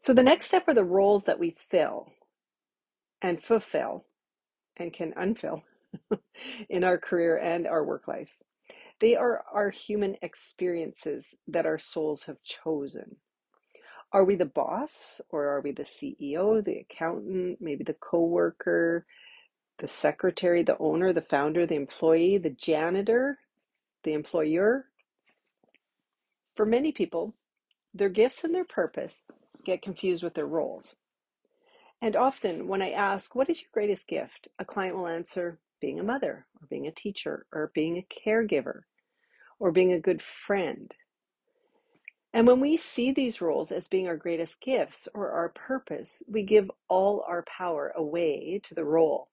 So 0.00 0.14
the 0.14 0.22
next 0.22 0.46
step 0.46 0.68
are 0.68 0.74
the 0.74 0.84
roles 0.84 1.24
that 1.24 1.38
we 1.38 1.56
fill 1.70 2.12
and 3.22 3.42
fulfill 3.42 4.04
and 4.76 4.92
can 4.92 5.12
unfill 5.12 5.62
in 6.68 6.84
our 6.84 6.98
career 6.98 7.36
and 7.36 7.66
our 7.66 7.84
work 7.84 8.08
life. 8.08 8.30
They 9.00 9.16
are 9.16 9.44
our 9.52 9.70
human 9.70 10.16
experiences 10.22 11.24
that 11.48 11.66
our 11.66 11.78
souls 11.78 12.24
have 12.24 12.42
chosen. 12.42 13.16
Are 14.12 14.24
we 14.24 14.36
the 14.36 14.44
boss 14.44 15.20
or 15.30 15.46
are 15.48 15.60
we 15.60 15.72
the 15.72 15.82
CEO, 15.82 16.64
the 16.64 16.78
accountant, 16.78 17.58
maybe 17.60 17.84
the 17.84 17.94
coworker, 17.94 19.04
the 19.78 19.88
secretary, 19.88 20.62
the 20.62 20.78
owner, 20.78 21.12
the 21.12 21.20
founder, 21.22 21.66
the 21.66 21.74
employee, 21.74 22.38
the 22.38 22.50
janitor, 22.50 23.38
the 24.04 24.12
employer? 24.12 24.86
For 26.56 26.64
many 26.64 26.92
people, 26.92 27.34
their 27.92 28.08
gifts 28.08 28.44
and 28.44 28.54
their 28.54 28.64
purpose 28.64 29.16
get 29.64 29.82
confused 29.82 30.22
with 30.22 30.34
their 30.34 30.46
roles. 30.46 30.94
And 32.04 32.16
often, 32.16 32.68
when 32.68 32.82
I 32.82 32.90
ask, 32.90 33.34
What 33.34 33.48
is 33.48 33.62
your 33.62 33.70
greatest 33.72 34.06
gift? 34.06 34.46
a 34.58 34.64
client 34.66 34.94
will 34.94 35.08
answer, 35.08 35.58
Being 35.80 35.98
a 35.98 36.02
mother, 36.02 36.46
or 36.60 36.66
being 36.68 36.86
a 36.86 36.92
teacher, 36.92 37.46
or 37.50 37.72
being 37.72 37.96
a 37.96 38.06
caregiver, 38.28 38.82
or 39.58 39.72
being 39.72 39.90
a 39.90 39.98
good 39.98 40.20
friend. 40.20 40.94
And 42.34 42.46
when 42.46 42.60
we 42.60 42.76
see 42.76 43.10
these 43.10 43.40
roles 43.40 43.72
as 43.72 43.88
being 43.88 44.06
our 44.06 44.18
greatest 44.18 44.60
gifts 44.60 45.08
or 45.14 45.30
our 45.30 45.48
purpose, 45.48 46.22
we 46.28 46.42
give 46.42 46.70
all 46.88 47.24
our 47.26 47.42
power 47.44 47.90
away 47.96 48.60
to 48.64 48.74
the 48.74 48.84
role. 48.84 49.30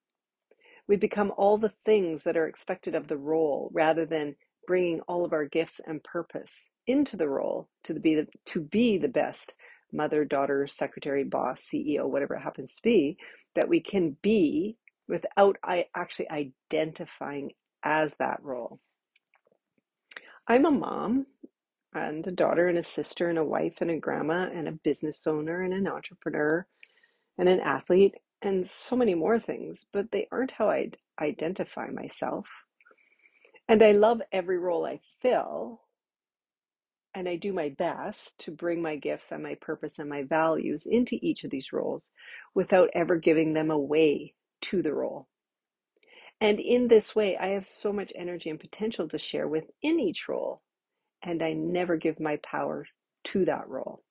We 0.88 0.96
become 0.96 1.34
all 1.36 1.58
the 1.58 1.74
things 1.84 2.24
that 2.24 2.38
are 2.38 2.48
expected 2.48 2.96
of 2.96 3.10
the 3.10 3.18
role 3.18 3.70
rather 3.74 4.06
than 4.06 4.38
bringing 4.66 5.02
all 5.10 5.26
of 5.26 5.34
our 5.34 5.44
gifts 5.44 5.82
and 5.86 6.02
purpose 6.06 6.70
into 6.88 7.18
the 7.18 7.28
role 7.28 7.68
to 7.84 7.96
be 7.96 8.16
the, 8.16 8.28
to 8.46 8.62
be 8.62 8.98
the 8.98 9.10
best 9.10 9.56
mother, 9.94 10.26
daughter, 10.26 10.68
secretary, 10.68 11.24
boss, 11.24 11.62
CEO, 11.62 12.06
whatever 12.06 12.36
it 12.36 12.42
happens 12.42 12.76
to 12.76 12.82
be, 12.82 13.18
that 13.56 13.70
we 13.70 13.82
can 13.82 14.18
be 14.22 14.78
without 15.08 15.58
actually 15.96 16.30
identifying 16.30 17.52
as 17.84 18.14
that 18.20 18.40
role. 18.44 18.80
I'm 20.48 20.66
a 20.66 20.72
mom 20.72 21.26
and 21.94 22.26
a 22.26 22.32
daughter 22.32 22.68
and 22.68 22.78
a 22.78 22.84
sister 22.84 23.30
and 23.30 23.38
a 23.38 23.44
wife 23.44 23.76
and 23.82 23.92
a 23.92 23.98
grandma 23.98 24.50
and 24.54 24.68
a 24.68 24.80
business 24.84 25.28
owner 25.28 25.62
and 25.62 25.74
an 25.74 25.88
entrepreneur 25.88 26.66
and 27.38 27.50
an 27.50 27.60
athlete 27.60 28.16
and 28.42 28.68
so 28.68 28.96
many 28.96 29.14
more 29.14 29.40
things, 29.40 29.86
but 29.92 30.12
they 30.12 30.28
aren't 30.32 30.52
how 30.52 30.70
I 30.70 30.92
identify 31.22 31.88
myself. 31.88 32.48
And 33.68 33.84
I 33.84 33.92
love 33.92 34.22
every 34.32 34.58
role 34.58 34.86
I 34.86 35.00
fill, 35.22 35.82
and 37.14 37.28
I 37.28 37.36
do 37.36 37.54
my 37.54 37.70
best 37.70 38.38
to 38.40 38.52
bring 38.52 38.82
my 38.82 38.96
gifts 38.96 39.32
and 39.32 39.44
my 39.44 39.56
purpose 39.56 40.00
and 40.00 40.10
my 40.10 40.24
values 40.24 40.86
into 40.86 41.18
each 41.22 41.44
of 41.44 41.52
these 41.52 41.74
roles 41.74 42.12
without 42.56 42.90
ever 42.94 43.18
giving 43.18 43.54
them 43.54 43.72
away 43.72 44.34
to 44.62 44.82
the 44.82 44.94
role. 44.94 45.28
And 46.40 46.60
in 46.60 46.88
this 46.88 47.16
way, 47.16 47.38
I 47.38 47.50
have 47.50 47.66
so 47.66 47.94
much 47.94 48.12
energy 48.16 48.50
and 48.50 48.60
potential 48.60 49.08
to 49.10 49.18
share 49.18 49.48
within 49.48 50.00
each 50.00 50.28
role, 50.28 50.62
and 51.24 51.44
I 51.44 51.54
never 51.54 51.98
give 51.98 52.20
my 52.20 52.38
power 52.38 52.88
to 53.26 53.46
that 53.46 53.68
role. 53.68 54.04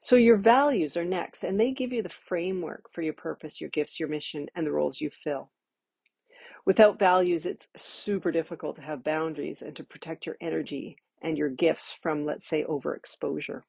So, 0.00 0.16
your 0.16 0.36
values 0.36 0.96
are 0.96 1.04
next, 1.04 1.44
and 1.44 1.58
they 1.58 1.70
give 1.70 1.92
you 1.92 2.02
the 2.02 2.08
framework 2.08 2.92
for 2.92 3.02
your 3.02 3.14
purpose, 3.14 3.60
your 3.60 3.70
gifts, 3.70 4.00
your 4.00 4.08
mission, 4.08 4.48
and 4.54 4.66
the 4.66 4.72
roles 4.72 5.00
you 5.00 5.10
fill. 5.10 5.50
Without 6.64 6.98
values, 6.98 7.44
it's 7.44 7.66
super 7.76 8.30
difficult 8.30 8.76
to 8.76 8.82
have 8.82 9.02
boundaries 9.02 9.62
and 9.62 9.74
to 9.74 9.82
protect 9.82 10.26
your 10.26 10.36
energy 10.40 10.96
and 11.20 11.36
your 11.36 11.48
gifts 11.48 11.92
from, 12.02 12.24
let's 12.24 12.48
say, 12.48 12.64
overexposure. 12.64 13.62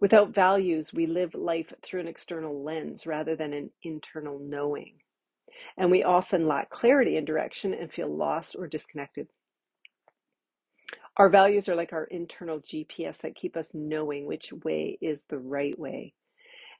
Without 0.00 0.30
values, 0.30 0.94
we 0.94 1.06
live 1.06 1.34
life 1.34 1.72
through 1.82 2.00
an 2.00 2.08
external 2.08 2.62
lens 2.62 3.06
rather 3.06 3.36
than 3.36 3.52
an 3.52 3.70
internal 3.82 4.38
knowing. 4.38 4.94
And 5.76 5.90
we 5.90 6.04
often 6.04 6.46
lack 6.46 6.70
clarity 6.70 7.16
and 7.16 7.26
direction 7.26 7.74
and 7.74 7.92
feel 7.92 8.08
lost 8.08 8.56
or 8.56 8.66
disconnected. 8.66 9.28
Our 11.16 11.28
values 11.28 11.68
are 11.68 11.74
like 11.74 11.92
our 11.92 12.04
internal 12.04 12.60
GPS 12.60 13.18
that 13.18 13.34
keep 13.34 13.56
us 13.56 13.74
knowing 13.74 14.24
which 14.24 14.52
way 14.52 14.96
is 15.02 15.24
the 15.24 15.38
right 15.38 15.76
way. 15.78 16.14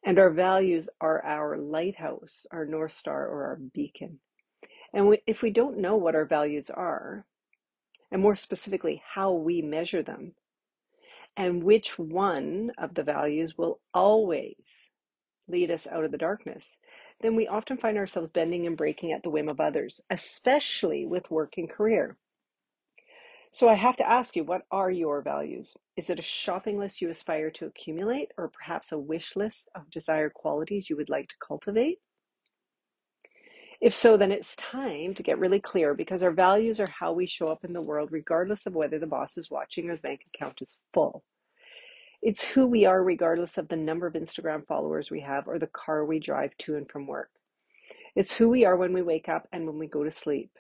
And 0.04 0.18
our 0.18 0.30
values 0.30 0.88
are 1.00 1.25
our 1.25 1.59
lighthouse, 1.59 2.47
our 2.52 2.64
North 2.64 2.92
Star, 2.92 3.26
or 3.26 3.45
our 3.47 3.57
beacon. 3.57 4.21
And 4.92 5.09
we, 5.09 5.23
if 5.26 5.42
we 5.42 5.50
don't 5.50 5.78
know 5.78 5.97
what 5.97 6.14
our 6.14 6.25
values 6.25 6.71
are, 6.71 7.26
and 8.11 8.23
more 8.23 8.37
specifically, 8.37 9.02
how 9.14 9.33
we 9.33 9.61
measure 9.61 10.02
them, 10.02 10.33
and 11.37 11.62
which 11.62 11.99
one 11.99 12.73
of 12.78 12.95
the 12.95 13.02
values 13.02 13.57
will 13.57 13.80
always 13.92 14.90
lead 15.47 15.71
us 15.71 15.87
out 15.87 16.04
of 16.04 16.11
the 16.11 16.18
darkness, 16.18 16.76
then 17.21 17.37
we 17.37 17.47
often 17.47 17.76
find 17.76 17.99
ourselves 17.99 18.30
bending 18.30 18.66
and 18.66 18.76
breaking 18.76 19.12
at 19.12 19.23
the 19.23 19.30
whim 19.30 19.49
of 19.49 19.61
others, 19.61 20.00
especially 20.11 21.04
with 21.07 21.30
work 21.30 21.54
and 21.57 21.68
career. 21.68 22.16
So 23.50 23.68
I 23.68 23.75
have 23.75 23.97
to 23.97 24.09
ask 24.09 24.37
you, 24.37 24.45
what 24.45 24.66
are 24.71 24.90
your 24.90 25.23
values? 25.23 25.75
Is 25.97 26.11
it 26.11 26.18
a 26.18 26.23
shopping 26.23 26.78
list 26.78 27.00
you 27.00 27.09
aspire 27.09 27.50
to 27.52 27.66
accumulate, 27.66 28.30
or 28.37 28.49
perhaps 28.49 28.92
a 28.92 28.99
wish 28.99 29.37
list 29.37 29.68
of 29.75 29.90
desired 29.90 30.35
qualities 30.35 30.90
you 30.90 30.97
would 30.97 31.09
like 31.09 31.28
to 31.28 31.37
cultivate? 31.47 31.99
If 33.81 33.95
so, 33.95 34.17
then 34.17 34.33
it's 34.33 34.57
time 34.57 35.15
to 35.15 35.23
get 35.23 35.39
really 35.39 35.61
clear 35.61 35.95
because 35.95 36.23
our 36.23 36.33
values 36.33 36.81
are 36.81 36.89
how 36.89 37.13
we 37.13 37.27
show 37.27 37.49
up 37.49 37.65
in 37.65 37.73
the 37.73 37.83
world, 37.83 38.11
regardless 38.11 38.67
of 38.67 38.75
whether 38.75 38.99
the 38.99 39.07
boss 39.07 39.39
is 39.39 39.51
watching 39.51 39.89
or 39.89 39.97
the 39.97 40.03
bank 40.03 40.23
account 40.35 40.61
is 40.61 40.77
full. 40.93 41.23
It's 42.21 42.43
who 42.43 42.67
we 42.67 42.85
are, 42.87 43.03
regardless 43.03 43.57
of 43.57 43.69
the 43.69 43.77
number 43.77 44.09
of 44.09 44.15
Instagram 44.15 44.67
followers 44.67 45.11
we 45.11 45.21
have 45.21 45.47
or 45.47 45.61
the 45.61 45.69
car 45.69 46.05
we 46.05 46.19
drive 46.19 46.57
to 46.59 46.77
and 46.77 46.91
from 46.91 47.07
work. 47.07 47.31
It's 48.17 48.35
who 48.35 48.49
we 48.49 48.65
are 48.65 48.77
when 48.77 48.93
we 48.93 49.03
wake 49.03 49.29
up 49.29 49.47
and 49.53 49.65
when 49.65 49.79
we 49.79 49.87
go 49.87 50.03
to 50.03 50.11
sleep. 50.11 50.51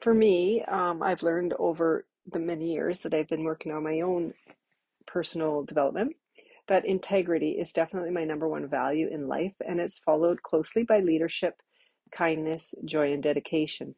For 0.00 0.12
me, 0.12 0.62
um, 0.64 1.02
I've 1.02 1.22
learned 1.22 1.54
over 1.58 2.04
the 2.30 2.38
many 2.38 2.72
years 2.72 2.98
that 3.00 3.14
I've 3.14 3.28
been 3.28 3.44
working 3.44 3.72
on 3.72 3.82
my 3.82 4.02
own 4.02 4.34
personal 5.06 5.62
development 5.62 6.16
that 6.72 6.86
integrity 6.86 7.50
is 7.50 7.70
definitely 7.70 8.10
my 8.10 8.24
number 8.24 8.48
one 8.48 8.66
value 8.66 9.06
in 9.12 9.28
life, 9.28 9.52
and 9.60 9.78
it's 9.78 9.98
followed 9.98 10.42
closely 10.42 10.84
by 10.84 11.00
leadership, 11.00 11.54
kindness, 12.16 12.74
joy, 12.86 13.12
and 13.12 13.22
dedication. 13.22 13.94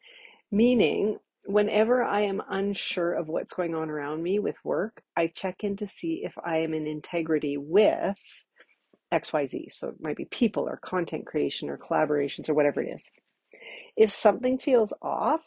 Meaning, 0.50 1.18
whenever 1.44 2.02
I 2.02 2.22
am 2.22 2.42
unsure 2.50 3.14
of 3.14 3.28
what's 3.28 3.52
going 3.52 3.76
on 3.76 3.90
around 3.90 4.24
me 4.24 4.40
with 4.40 4.56
work, 4.64 5.04
I 5.16 5.28
check 5.28 5.62
in 5.62 5.76
to 5.76 5.86
see 5.86 6.22
if 6.24 6.34
I 6.44 6.58
am 6.58 6.74
in 6.74 6.88
integrity 6.88 7.56
with 7.56 8.18
XYZ. 9.12 9.72
So 9.72 9.90
it 9.90 10.00
might 10.00 10.16
be 10.16 10.24
people 10.24 10.68
or 10.68 10.80
content 10.84 11.26
creation 11.26 11.70
or 11.70 11.78
collaborations 11.78 12.48
or 12.48 12.54
whatever 12.54 12.82
it 12.82 12.92
is. 12.92 13.04
If 13.96 14.10
something 14.10 14.58
feels 14.58 14.92
off, 15.00 15.42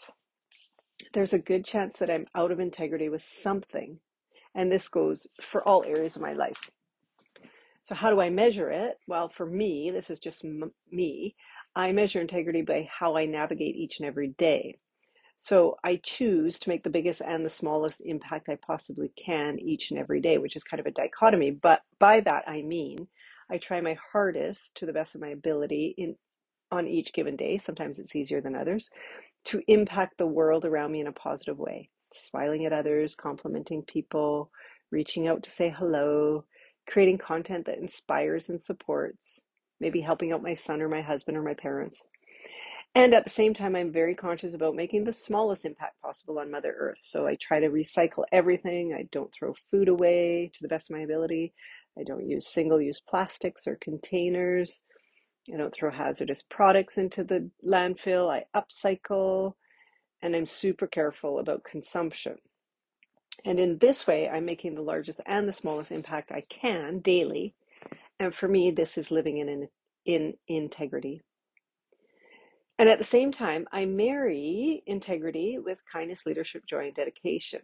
there's 1.13 1.33
a 1.33 1.39
good 1.39 1.65
chance 1.65 1.97
that 1.97 2.09
I'm 2.09 2.27
out 2.33 2.53
of 2.53 2.61
integrity 2.61 3.09
with 3.09 3.27
something. 3.43 3.99
And 4.55 4.71
this 4.71 4.87
goes 4.87 5.27
for 5.41 5.67
all 5.67 5.83
areas 5.83 6.15
of 6.15 6.21
my 6.21 6.31
life. 6.31 6.69
So, 7.87 7.95
how 7.95 8.11
do 8.11 8.21
I 8.21 8.29
measure 8.31 8.71
it? 8.71 8.99
Well, 9.07 9.29
for 9.29 9.47
me, 9.47 9.91
this 9.91 10.11
is 10.11 10.19
just 10.19 10.45
m- 10.45 10.73
me. 10.91 11.35
I 11.75 11.93
measure 11.93 12.21
integrity 12.21 12.63
by 12.63 12.89
how 12.91 13.17
I 13.17 13.25
navigate 13.27 13.77
each 13.77 13.99
and 13.99 14.07
every 14.07 14.29
day. 14.29 14.77
So, 15.37 15.77
I 15.83 16.01
choose 16.03 16.59
to 16.59 16.69
make 16.69 16.83
the 16.83 16.91
biggest 16.91 17.21
and 17.21 17.45
the 17.45 17.49
smallest 17.49 18.01
impact 18.05 18.49
I 18.49 18.57
possibly 18.57 19.11
can 19.23 19.59
each 19.59 19.91
and 19.91 19.99
every 19.99 20.21
day, 20.21 20.37
which 20.37 20.57
is 20.57 20.65
kind 20.65 20.81
of 20.81 20.87
a 20.87 20.91
dichotomy. 20.91 21.51
But 21.51 21.81
by 21.99 22.21
that, 22.21 22.43
I 22.47 22.61
mean 22.63 23.07
I 23.49 23.57
try 23.57 23.81
my 23.81 23.97
hardest 24.11 24.75
to 24.77 24.85
the 24.85 24.93
best 24.93 25.15
of 25.15 25.21
my 25.21 25.29
ability 25.29 25.95
in 25.97 26.17
on 26.71 26.87
each 26.87 27.13
given 27.13 27.35
day. 27.37 27.57
Sometimes 27.57 27.99
it's 27.99 28.15
easier 28.15 28.41
than 28.41 28.55
others 28.55 28.89
to 29.45 29.61
impact 29.67 30.19
the 30.19 30.27
world 30.27 30.65
around 30.65 30.93
me 30.93 31.01
in 31.01 31.07
a 31.07 31.13
positive 31.13 31.59
way, 31.59 31.89
smiling 32.13 32.65
at 32.65 32.73
others, 32.73 33.15
complimenting 33.15 33.83
people, 33.83 34.51
reaching 34.91 35.27
out 35.27 35.43
to 35.43 35.51
say 35.51 35.73
hello, 35.77 36.45
creating 36.87 37.17
content 37.17 37.65
that 37.65 37.79
inspires 37.79 38.49
and 38.49 38.61
supports, 38.61 39.43
maybe 39.79 40.01
helping 40.01 40.31
out 40.31 40.43
my 40.43 40.53
son 40.53 40.81
or 40.81 40.89
my 40.89 41.01
husband 41.01 41.37
or 41.37 41.43
my 41.43 41.53
parents. 41.53 42.03
And 42.95 43.13
at 43.13 43.23
the 43.25 43.29
same 43.29 43.53
time, 43.53 43.75
I'm 43.75 43.91
very 43.91 44.15
conscious 44.15 44.55
about 44.55 44.75
making 44.75 45.03
the 45.03 45.13
smallest 45.13 45.65
impact 45.65 46.01
possible 46.01 46.39
on 46.39 46.49
Mother 46.49 46.73
Earth. 46.75 46.97
So 47.01 47.27
I 47.27 47.37
try 47.39 47.59
to 47.59 47.69
recycle 47.69 48.23
everything. 48.31 48.95
I 48.97 49.07
don't 49.11 49.31
throw 49.31 49.53
food 49.69 49.87
away 49.87 50.49
to 50.53 50.59
the 50.61 50.67
best 50.67 50.89
of 50.89 50.95
my 50.95 51.03
ability. 51.03 51.53
I 51.99 52.03
don't 52.03 52.27
use 52.27 52.51
single 52.51 52.81
use 52.81 52.99
plastics 53.07 53.67
or 53.67 53.77
containers. 53.79 54.81
I 55.53 55.57
don't 55.57 55.73
throw 55.73 55.91
hazardous 55.91 56.43
products 56.49 56.97
into 56.97 57.23
the 57.23 57.49
landfill. 57.65 58.31
I 58.31 58.45
upcycle 58.59 59.53
and 60.21 60.35
I'm 60.35 60.45
super 60.45 60.87
careful 60.87 61.39
about 61.39 61.63
consumption. 61.63 62.37
And 63.45 63.59
in 63.59 63.77
this 63.77 64.07
way, 64.07 64.29
I'm 64.29 64.45
making 64.45 64.75
the 64.75 64.81
largest 64.81 65.21
and 65.25 65.47
the 65.47 65.53
smallest 65.53 65.91
impact 65.91 66.31
I 66.31 66.41
can 66.41 66.99
daily. 66.99 67.53
And 68.19 68.33
for 68.33 68.47
me, 68.47 68.71
this 68.71 68.97
is 68.97 69.11
living 69.11 69.37
in, 69.37 69.67
in, 70.05 70.33
integrity. 70.47 71.21
And 72.79 72.89
at 72.89 72.97
the 72.99 73.03
same 73.03 73.31
time, 73.31 73.67
I 73.71 73.85
marry 73.85 74.83
integrity 74.85 75.57
with 75.59 75.83
kindness, 75.91 76.25
leadership, 76.25 76.65
joy, 76.67 76.87
and 76.87 76.95
dedication. 76.95 77.61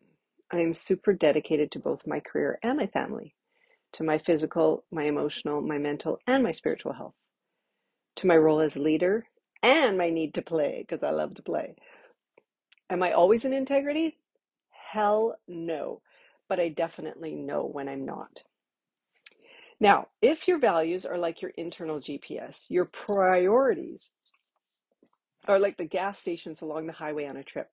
I 0.52 0.60
am 0.60 0.74
super 0.74 1.14
dedicated 1.14 1.72
to 1.72 1.80
both 1.80 2.08
my 2.08 2.20
career 2.20 2.60
and 2.64 2.78
my 2.78 2.88
family, 2.88 3.36
to 3.94 4.04
my 4.04 4.18
physical, 4.18 4.86
my 4.92 5.04
emotional, 5.04 5.62
my 5.62 5.78
mental, 5.78 6.20
and 6.28 6.44
my 6.44 6.52
spiritual 6.52 6.94
health, 6.94 7.16
to 8.18 8.28
my 8.28 8.38
role 8.38 8.60
as 8.60 8.76
a 8.76 8.80
leader 8.80 9.26
and 9.64 9.98
my 9.98 10.10
need 10.10 10.34
to 10.36 10.42
play 10.42 10.86
because 10.88 11.04
I 11.04 11.12
love 11.12 11.36
to 11.36 11.44
play. 11.44 11.76
Am 12.90 13.02
I 13.02 13.14
always 13.14 13.46
in 13.46 13.54
integrity? 13.54 14.18
Hell 14.94 15.36
no. 15.48 16.02
But 16.48 16.60
I 16.60 16.70
definitely 16.70 17.34
know 17.34 17.66
when 17.66 17.90
I'm 17.90 18.06
not. 18.06 18.44
Now, 19.80 20.10
if 20.22 20.48
your 20.48 20.60
values 20.60 21.04
are 21.04 21.18
like 21.18 21.42
your 21.42 21.50
internal 21.58 22.00
GPS, 22.00 22.66
your 22.70 22.86
priorities 22.86 24.12
are 25.48 25.58
like 25.58 25.78
the 25.78 25.86
gas 25.86 26.20
stations 26.20 26.62
along 26.62 26.86
the 26.86 26.94
highway 26.94 27.26
on 27.26 27.38
a 27.38 27.44
trip. 27.44 27.70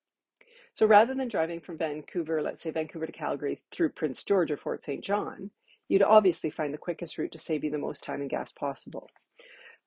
So 0.72 0.86
rather 0.86 1.14
than 1.14 1.28
driving 1.28 1.60
from 1.60 1.76
Vancouver, 1.76 2.40
let's 2.40 2.62
say 2.62 2.70
Vancouver 2.70 3.04
to 3.04 3.12
Calgary 3.12 3.60
through 3.70 3.90
Prince 3.90 4.24
George 4.24 4.50
or 4.50 4.56
Fort 4.56 4.82
St. 4.82 5.04
John, 5.04 5.50
you'd 5.88 6.02
obviously 6.02 6.48
find 6.48 6.72
the 6.72 6.78
quickest 6.78 7.18
route 7.18 7.32
to 7.32 7.38
save 7.38 7.64
you 7.64 7.70
the 7.70 7.76
most 7.76 8.02
time 8.02 8.22
and 8.22 8.30
gas 8.30 8.50
possible. 8.50 9.10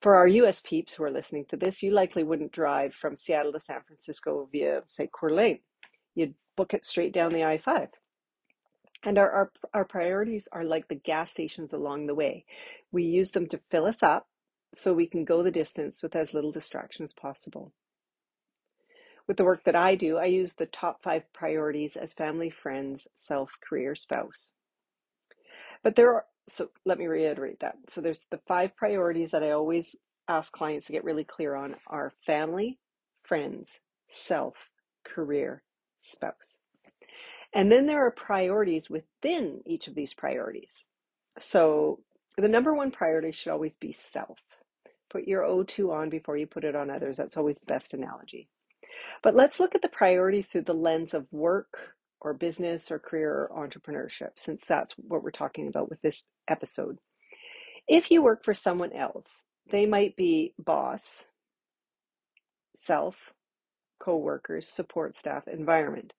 For 0.04 0.14
our 0.16 0.28
US 0.28 0.62
peeps 0.64 0.94
who 0.94 1.04
are 1.04 1.12
listening 1.12 1.46
to 1.50 1.58
this, 1.58 1.82
you 1.82 1.94
likely 1.94 2.24
wouldn't 2.24 2.52
drive 2.52 2.94
from 2.94 3.16
Seattle 3.16 3.54
to 3.54 3.60
San 3.60 3.82
Francisco 3.88 4.48
via, 4.52 4.84
say, 4.88 5.10
Coeur 5.12 5.30
d'Alene. 5.30 5.60
You'd 6.14 6.36
book 6.56 6.74
it 6.74 6.86
straight 6.86 7.14
down 7.14 7.32
the 7.32 7.44
I 7.44 7.58
5. 7.58 7.90
And 9.06 9.18
our, 9.18 9.30
our, 9.32 9.52
our 9.74 9.86
priorities 9.86 10.48
are 10.52 10.64
like 10.64 10.88
the 10.88 10.96
gas 10.96 11.30
stations 11.30 11.74
along 11.74 12.08
the 12.08 12.16
way. 12.16 12.46
We 12.92 13.04
use 13.04 13.32
them 13.32 13.48
to 13.48 13.60
fill 13.70 13.86
us 13.86 14.02
up 14.02 14.28
so 14.74 14.94
we 14.94 15.08
can 15.08 15.26
go 15.26 15.44
the 15.44 15.52
distance 15.52 16.02
with 16.02 16.16
as 16.16 16.34
little 16.34 16.52
distraction 16.52 17.04
as 17.04 17.14
possible. 17.14 17.74
With 19.28 19.38
the 19.38 19.46
work 19.46 19.64
that 19.66 19.76
I 19.76 19.96
do, 19.96 20.18
I 20.18 20.26
use 20.26 20.54
the 20.54 20.66
top 20.66 21.02
five 21.02 21.32
priorities 21.34 21.96
as 21.96 22.14
family, 22.14 22.50
friends, 22.50 23.08
self, 23.16 23.52
career, 23.62 23.96
spouse. 23.96 24.52
But 25.82 25.96
there 25.96 26.14
are, 26.14 26.26
so 26.48 26.70
let 26.86 26.98
me 26.98 27.08
reiterate 27.08 27.60
that. 27.62 27.76
So 27.90 28.02
there's 28.02 28.26
the 28.32 28.40
five 28.48 28.76
priorities 28.76 29.32
that 29.32 29.44
I 29.44 29.52
always 29.52 29.96
ask 30.28 30.52
clients 30.52 30.88
to 30.88 30.92
get 30.94 31.04
really 31.04 31.24
clear 31.24 31.56
on 31.56 31.76
are 31.88 32.14
family, 32.26 32.80
friends, 33.24 33.80
self, 34.10 34.56
career, 35.04 35.64
spouse. 36.04 36.58
And 37.54 37.72
then 37.72 37.86
there 37.86 38.06
are 38.06 38.12
priorities 38.12 38.90
within 38.90 39.62
each 39.66 39.88
of 39.88 39.96
these 39.96 40.14
priorities. 40.14 40.86
So 41.40 42.00
the 42.38 42.48
number 42.48 42.74
one 42.74 42.92
priority 42.92 43.32
should 43.32 43.52
always 43.52 43.76
be 43.76 43.92
self. 43.92 44.40
Put 45.10 45.28
your 45.28 45.44
O2 45.44 45.92
on 45.92 46.10
before 46.10 46.38
you 46.38 46.48
put 46.48 46.64
it 46.64 46.76
on 46.76 46.90
others. 46.90 47.18
That's 47.18 47.38
always 47.38 47.60
the 47.60 47.68
best 47.68 47.94
analogy. 47.94 48.50
But 49.22 49.36
let's 49.36 49.60
look 49.60 49.76
at 49.76 49.82
the 49.82 49.90
priorities 49.90 50.48
through 50.48 50.64
the 50.64 50.74
lens 50.74 51.14
of 51.14 51.32
work 51.32 51.94
or 52.20 52.34
business 52.34 52.90
or 52.90 52.98
career 52.98 53.48
or 53.50 53.68
entrepreneurship, 53.68 54.32
since 54.38 54.66
that's 54.66 54.94
what 54.98 55.24
we're 55.24 55.32
talking 55.32 55.68
about 55.68 55.90
with 55.90 56.02
this 56.02 56.24
episode. 56.48 56.98
If 57.88 58.10
you 58.10 58.24
work 58.24 58.44
for 58.44 58.54
someone 58.54 58.94
else, 58.94 59.46
they 59.70 59.86
might 59.86 60.16
be 60.16 60.54
boss, 60.58 61.26
self, 62.80 63.34
co 64.04 64.18
workers, 64.18 64.68
support 64.68 65.16
staff, 65.16 65.48
environment. 65.48 66.14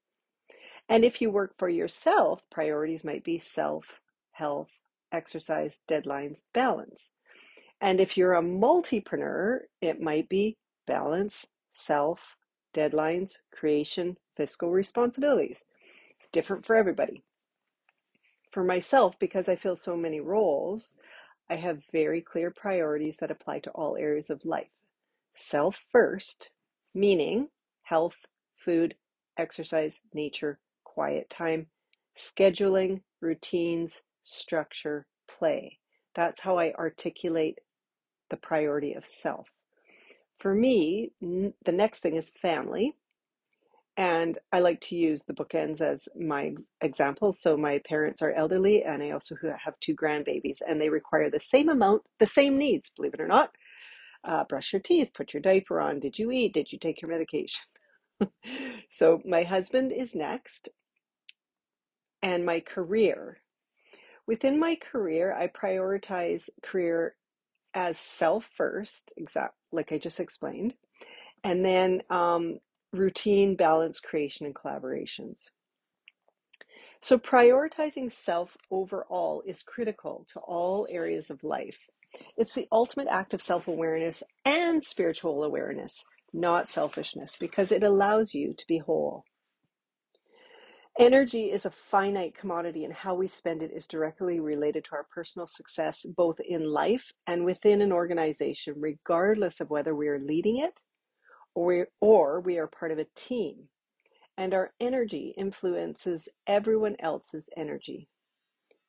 And 0.89 1.05
if 1.05 1.21
you 1.21 1.31
work 1.31 1.55
for 1.59 1.69
yourself, 1.69 2.43
priorities 2.51 3.05
might 3.05 3.25
be 3.25 3.39
self, 3.39 4.01
health, 4.33 4.71
exercise, 5.13 5.79
deadlines, 5.89 6.39
balance. 6.53 7.11
And 7.81 8.01
if 8.01 8.17
you're 8.17 8.35
a 8.35 8.43
multipreneur, 8.43 9.61
it 9.81 10.01
might 10.01 10.29
be 10.29 10.57
balance, 10.87 11.47
self, 11.73 12.37
deadlines, 12.75 13.39
creation, 13.53 14.17
fiscal 14.37 14.71
responsibilities. 14.71 15.59
It's 16.19 16.29
different 16.33 16.65
for 16.65 16.77
everybody. 16.77 17.23
For 18.51 18.65
myself, 18.65 19.19
because 19.19 19.49
I 19.49 19.57
fill 19.57 19.77
so 19.77 19.97
many 19.97 20.21
roles, 20.21 20.97
I 21.51 21.57
have 21.57 21.83
very 21.93 22.23
clear 22.23 22.51
priorities 22.51 23.17
that 23.19 23.31
apply 23.31 23.59
to 23.61 23.71
all 23.71 23.97
areas 23.97 24.31
of 24.31 24.45
life. 24.45 24.71
Self 25.35 25.83
first, 25.91 26.51
meaning 26.95 27.49
health, 27.85 28.17
food, 28.65 28.95
exercise, 29.39 29.99
nature, 30.13 30.59
quiet 30.85 31.31
time, 31.31 31.69
scheduling, 32.19 33.03
routines, 33.21 34.03
structure, 34.25 35.07
play. 35.29 35.79
That's 36.15 36.41
how 36.41 36.59
I 36.59 36.73
articulate 36.73 37.59
the 38.31 38.37
priority 38.37 38.95
of 38.95 39.07
self. 39.07 39.49
For 40.41 40.55
me, 40.55 41.13
the 41.21 41.73
next 41.73 42.01
thing 42.01 42.17
is 42.17 42.33
family. 42.43 42.95
And 43.97 44.39
I 44.53 44.59
like 44.61 44.81
to 44.83 44.97
use 44.97 45.23
the 45.23 45.35
bookends 45.35 45.81
as 45.81 46.03
my 46.19 46.55
examples. 46.81 47.41
So 47.41 47.57
my 47.57 47.81
parents 47.87 48.23
are 48.23 48.33
elderly, 48.33 48.83
and 48.83 49.03
I 49.03 49.11
also 49.11 49.37
have 49.65 49.79
two 49.81 49.95
grandbabies, 49.95 50.59
and 50.67 50.81
they 50.81 50.89
require 50.89 51.31
the 51.31 51.39
same 51.41 51.69
amount, 51.69 52.03
the 52.19 52.27
same 52.27 52.59
needs, 52.59 52.91
believe 52.97 53.15
it 53.15 53.21
or 53.21 53.29
not. 53.29 53.51
Uh, 54.25 54.45
brush 54.45 54.73
your 54.73 54.83
teeth, 54.83 55.11
put 55.15 55.33
your 55.35 55.43
diaper 55.43 55.81
on. 55.81 56.01
Did 56.01 56.19
you 56.19 56.33
eat? 56.33 56.55
Did 56.55 56.73
you 56.73 56.79
take 56.79 57.03
your 57.03 57.11
medication? 57.11 57.63
so 58.91 59.21
my 59.25 59.43
husband 59.45 59.93
is 59.93 60.15
next, 60.15 60.69
and 62.23 62.45
my 62.45 62.61
career. 62.61 63.39
Within 64.27 64.59
my 64.59 64.77
career, 64.77 65.35
I 65.35 65.49
prioritize 65.49 66.49
career 66.63 67.17
as 67.75 67.99
self 67.99 68.49
first, 68.57 69.11
exact 69.17 69.55
like 69.73 69.93
I 69.93 69.99
just 69.99 70.21
explained, 70.21 70.75
and 71.45 71.65
then 71.65 72.03
um, 72.11 72.59
routine, 72.93 73.57
balance, 73.57 74.01
creation, 74.01 74.47
and 74.47 74.55
collaborations. 74.55 75.51
So, 77.01 77.19
prioritizing 77.19 78.11
self 78.13 78.57
overall 78.71 79.43
is 79.47 79.63
critical 79.63 80.27
to 80.33 80.41
all 80.41 80.87
areas 80.91 81.31
of 81.31 81.45
life. 81.45 81.79
It's 82.37 82.55
the 82.55 82.69
ultimate 82.73 83.09
act 83.11 83.35
of 83.35 83.43
self 83.43 83.69
awareness 83.69 84.23
and 84.45 84.83
spiritual 84.83 85.45
awareness, 85.45 86.05
not 86.35 86.69
selfishness, 86.69 87.37
because 87.39 87.73
it 87.73 87.83
allows 87.83 88.35
you 88.35 88.53
to 88.53 88.67
be 88.67 88.79
whole. 88.79 89.25
Energy 90.99 91.51
is 91.51 91.67
a 91.67 91.71
finite 91.71 92.37
commodity, 92.37 92.85
and 92.85 92.95
how 92.95 93.15
we 93.15 93.27
spend 93.27 93.63
it 93.63 93.73
is 93.75 93.87
directly 93.87 94.39
related 94.39 94.85
to 94.85 94.93
our 94.93 95.07
personal 95.13 95.47
success, 95.47 96.07
both 96.17 96.39
in 96.41 96.63
life 96.63 97.11
and 97.27 97.45
within 97.45 97.83
an 97.83 97.93
organization, 97.93 98.75
regardless 98.77 99.61
of 99.61 99.71
whether 99.71 99.95
we 99.95 100.07
are 100.07 100.21
leading 100.21 100.59
it 100.59 100.81
or 101.55 101.67
we, 101.67 101.85
or 102.01 102.41
we 102.41 102.59
are 102.59 102.69
part 102.69 102.93
of 102.93 102.99
a 102.99 103.07
team. 103.17 103.69
And 104.37 104.55
our 104.55 104.73
energy 104.81 105.35
influences 105.37 106.29
everyone 106.47 106.97
else's 107.01 107.49
energy. 107.57 108.09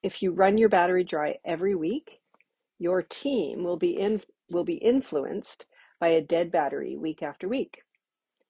If 0.04 0.22
you 0.22 0.32
run 0.32 0.58
your 0.58 0.70
battery 0.70 1.04
dry 1.04 1.38
every 1.44 1.74
week, 1.74 2.20
your 2.78 3.02
team 3.02 3.64
will 3.64 3.78
be 3.78 3.98
in, 3.98 4.22
will 4.52 4.64
be 4.64 4.76
influenced 4.76 5.66
by 6.00 6.10
a 6.10 6.22
dead 6.22 6.52
battery 6.52 6.96
week 6.96 7.24
after 7.24 7.48
week. 7.48 7.84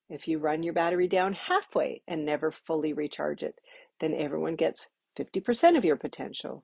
If 0.09 0.27
you 0.27 0.39
run 0.39 0.63
your 0.63 0.73
battery 0.73 1.07
down 1.07 1.33
halfway 1.33 2.01
and 2.07 2.25
never 2.25 2.51
fully 2.51 2.93
recharge 2.93 3.43
it, 3.43 3.59
then 3.99 4.13
everyone 4.13 4.55
gets 4.55 4.87
50% 5.17 5.77
of 5.77 5.85
your 5.85 5.95
potential. 5.95 6.63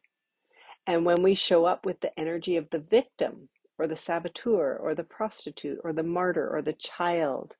And 0.85 1.05
when 1.05 1.23
we 1.23 1.35
show 1.35 1.65
up 1.65 1.85
with 1.85 1.99
the 2.01 2.17
energy 2.19 2.57
of 2.57 2.69
the 2.69 2.79
victim, 2.79 3.49
or 3.77 3.87
the 3.87 3.95
saboteur, 3.95 4.77
or 4.77 4.93
the 4.93 5.03
prostitute, 5.03 5.79
or 5.83 5.93
the 5.93 6.03
martyr, 6.03 6.49
or 6.55 6.61
the 6.61 6.73
child, 6.73 7.55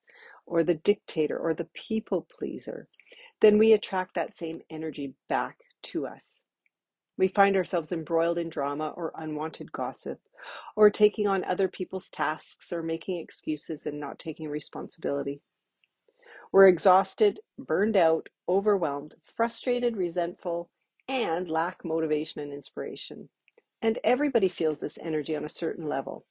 or 0.46 0.62
the 0.62 0.74
dictator, 0.74 1.38
or 1.38 1.54
the 1.54 1.68
people 1.74 2.26
pleaser, 2.38 2.88
then 3.40 3.58
we 3.58 3.72
attract 3.72 4.14
that 4.14 4.36
same 4.36 4.60
energy 4.70 5.14
back 5.28 5.58
to 5.82 6.06
us. 6.06 6.42
We 7.16 7.28
find 7.28 7.56
ourselves 7.56 7.92
embroiled 7.92 8.38
in 8.38 8.48
drama 8.50 8.90
or 8.96 9.12
unwanted 9.16 9.72
gossip, 9.72 10.20
or 10.76 10.90
taking 10.90 11.26
on 11.26 11.44
other 11.44 11.68
people's 11.68 12.08
tasks, 12.10 12.72
or 12.72 12.82
making 12.82 13.18
excuses 13.18 13.86
and 13.86 13.98
not 14.00 14.18
taking 14.18 14.48
responsibility. 14.48 15.40
We're 16.52 16.68
exhausted, 16.68 17.40
burned 17.58 17.96
out, 17.96 18.28
overwhelmed, 18.48 19.14
frustrated, 19.36 19.96
resentful, 19.96 20.68
and 21.08 21.48
lack 21.48 21.84
motivation 21.84 22.40
and 22.40 22.52
inspiration. 22.52 23.28
And 23.80 23.98
everybody 24.04 24.48
feels 24.48 24.80
this 24.80 24.98
energy 25.02 25.34
on 25.34 25.44
a 25.44 25.48
certain 25.48 25.88
level. 25.88 26.24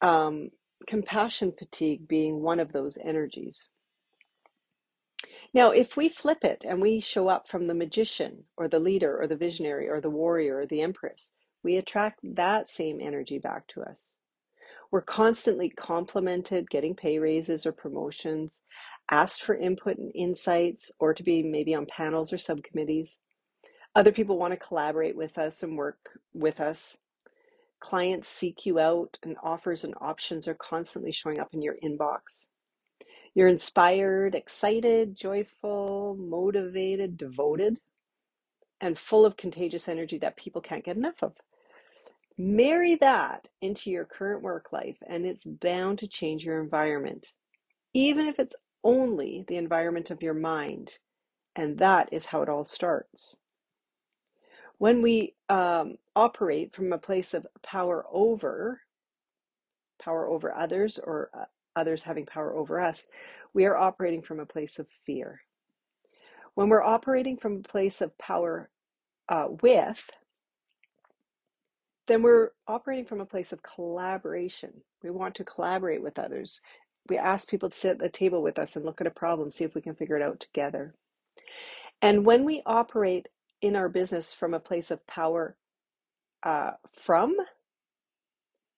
Um, 0.00 0.50
compassion 0.86 1.52
fatigue 1.58 2.06
being 2.06 2.42
one 2.42 2.60
of 2.60 2.72
those 2.72 2.98
energies. 3.02 3.68
Now, 5.54 5.70
if 5.70 5.96
we 5.96 6.08
flip 6.08 6.44
it 6.44 6.64
and 6.66 6.80
we 6.80 7.00
show 7.00 7.28
up 7.28 7.48
from 7.48 7.66
the 7.66 7.74
magician 7.74 8.44
or 8.56 8.68
the 8.68 8.80
leader 8.80 9.20
or 9.20 9.26
the 9.26 9.36
visionary 9.36 9.88
or 9.88 10.00
the 10.00 10.10
warrior 10.10 10.58
or 10.58 10.66
the 10.66 10.82
empress, 10.82 11.30
we 11.64 11.76
attract 11.76 12.20
that 12.22 12.70
same 12.70 13.00
energy 13.00 13.38
back 13.38 13.66
to 13.68 13.82
us. 13.82 14.14
We're 14.90 15.02
constantly 15.02 15.70
complimented, 15.70 16.70
getting 16.70 16.94
pay 16.96 17.18
raises 17.18 17.66
or 17.66 17.72
promotions, 17.72 18.52
asked 19.10 19.42
for 19.42 19.56
input 19.56 19.98
and 19.98 20.12
insights, 20.14 20.92
or 21.00 21.14
to 21.14 21.22
be 21.22 21.42
maybe 21.42 21.74
on 21.74 21.86
panels 21.86 22.32
or 22.32 22.38
subcommittees. 22.38 23.18
Other 23.94 24.12
people 24.12 24.38
want 24.38 24.52
to 24.52 24.58
collaborate 24.58 25.16
with 25.16 25.38
us 25.38 25.62
and 25.62 25.76
work 25.78 25.98
with 26.34 26.60
us. 26.60 26.96
Clients 27.80 28.28
seek 28.28 28.66
you 28.66 28.78
out, 28.80 29.18
and 29.22 29.36
offers 29.42 29.84
and 29.84 29.94
options 30.00 30.48
are 30.48 30.54
constantly 30.54 31.12
showing 31.12 31.40
up 31.40 31.54
in 31.54 31.62
your 31.62 31.76
inbox. 31.84 32.48
You're 33.34 33.48
inspired, 33.48 34.34
excited, 34.34 35.16
joyful, 35.16 36.16
motivated, 36.18 37.16
devoted. 37.18 37.80
and 38.80 38.98
full 38.98 39.26
of 39.26 39.36
contagious 39.38 39.88
energy 39.88 40.18
that 40.18 40.36
people 40.36 40.62
can't 40.62 40.84
get 40.84 40.96
enough 40.96 41.22
of. 41.22 41.34
Marry 42.38 42.96
that 42.96 43.48
into 43.60 43.90
your 43.90 44.04
current 44.04 44.42
work 44.42 44.72
life, 44.72 44.96
and 45.06 45.24
it's 45.26 45.44
bound 45.44 45.98
to 46.00 46.08
change 46.08 46.44
your 46.44 46.62
environment, 46.62 47.28
even 47.94 48.26
if 48.26 48.38
it's 48.38 48.56
only 48.84 49.44
the 49.48 49.56
environment 49.56 50.10
of 50.10 50.22
your 50.22 50.34
mind. 50.34 50.92
And 51.54 51.78
that 51.78 52.08
is 52.12 52.26
how 52.26 52.42
it 52.42 52.48
all 52.48 52.64
starts. 52.64 53.36
When 54.78 55.02
we 55.02 55.34
um, 55.48 55.96
operate 56.16 56.74
from 56.74 56.92
a 56.92 56.98
place 56.98 57.34
of 57.34 57.46
power 57.62 58.04
over, 58.10 58.80
power 60.02 60.26
over 60.26 60.54
others, 60.54 60.98
or 61.02 61.30
uh, 61.38 61.44
others 61.76 62.02
having 62.02 62.26
power 62.26 62.54
over 62.54 62.80
us, 62.80 63.06
we 63.54 63.66
are 63.66 63.76
operating 63.76 64.22
from 64.22 64.40
a 64.40 64.46
place 64.46 64.78
of 64.78 64.86
fear. 65.06 65.40
When 66.54 66.68
we're 66.68 66.82
operating 66.82 67.36
from 67.36 67.56
a 67.58 67.68
place 67.68 68.00
of 68.00 68.16
power 68.18 68.70
uh, 69.28 69.48
with, 69.62 70.00
then 72.08 72.22
we're 72.22 72.50
operating 72.66 73.06
from 73.06 73.20
a 73.20 73.26
place 73.26 73.52
of 73.52 73.62
collaboration. 73.62 74.72
We 75.02 75.10
want 75.10 75.36
to 75.36 75.44
collaborate 75.44 76.02
with 76.02 76.18
others. 76.18 76.60
We 77.08 77.18
ask 77.18 77.48
people 77.48 77.70
to 77.70 77.76
sit 77.76 77.92
at 77.92 77.98
the 77.98 78.08
table 78.08 78.42
with 78.42 78.58
us 78.58 78.76
and 78.76 78.84
look 78.84 79.00
at 79.00 79.06
a 79.06 79.10
problem, 79.12 79.50
see 79.50 79.64
if 79.64 79.74
we 79.74 79.82
can 79.82 79.94
figure 79.94 80.16
it 80.16 80.22
out 80.22 80.40
together. 80.40 80.94
And 82.00 82.24
when 82.26 82.44
we 82.44 82.62
operate 82.66 83.28
in 83.60 83.76
our 83.76 83.88
business 83.88 84.34
from 84.34 84.54
a 84.54 84.60
place 84.60 84.90
of 84.90 85.06
power 85.06 85.56
uh, 86.42 86.72
from, 87.00 87.36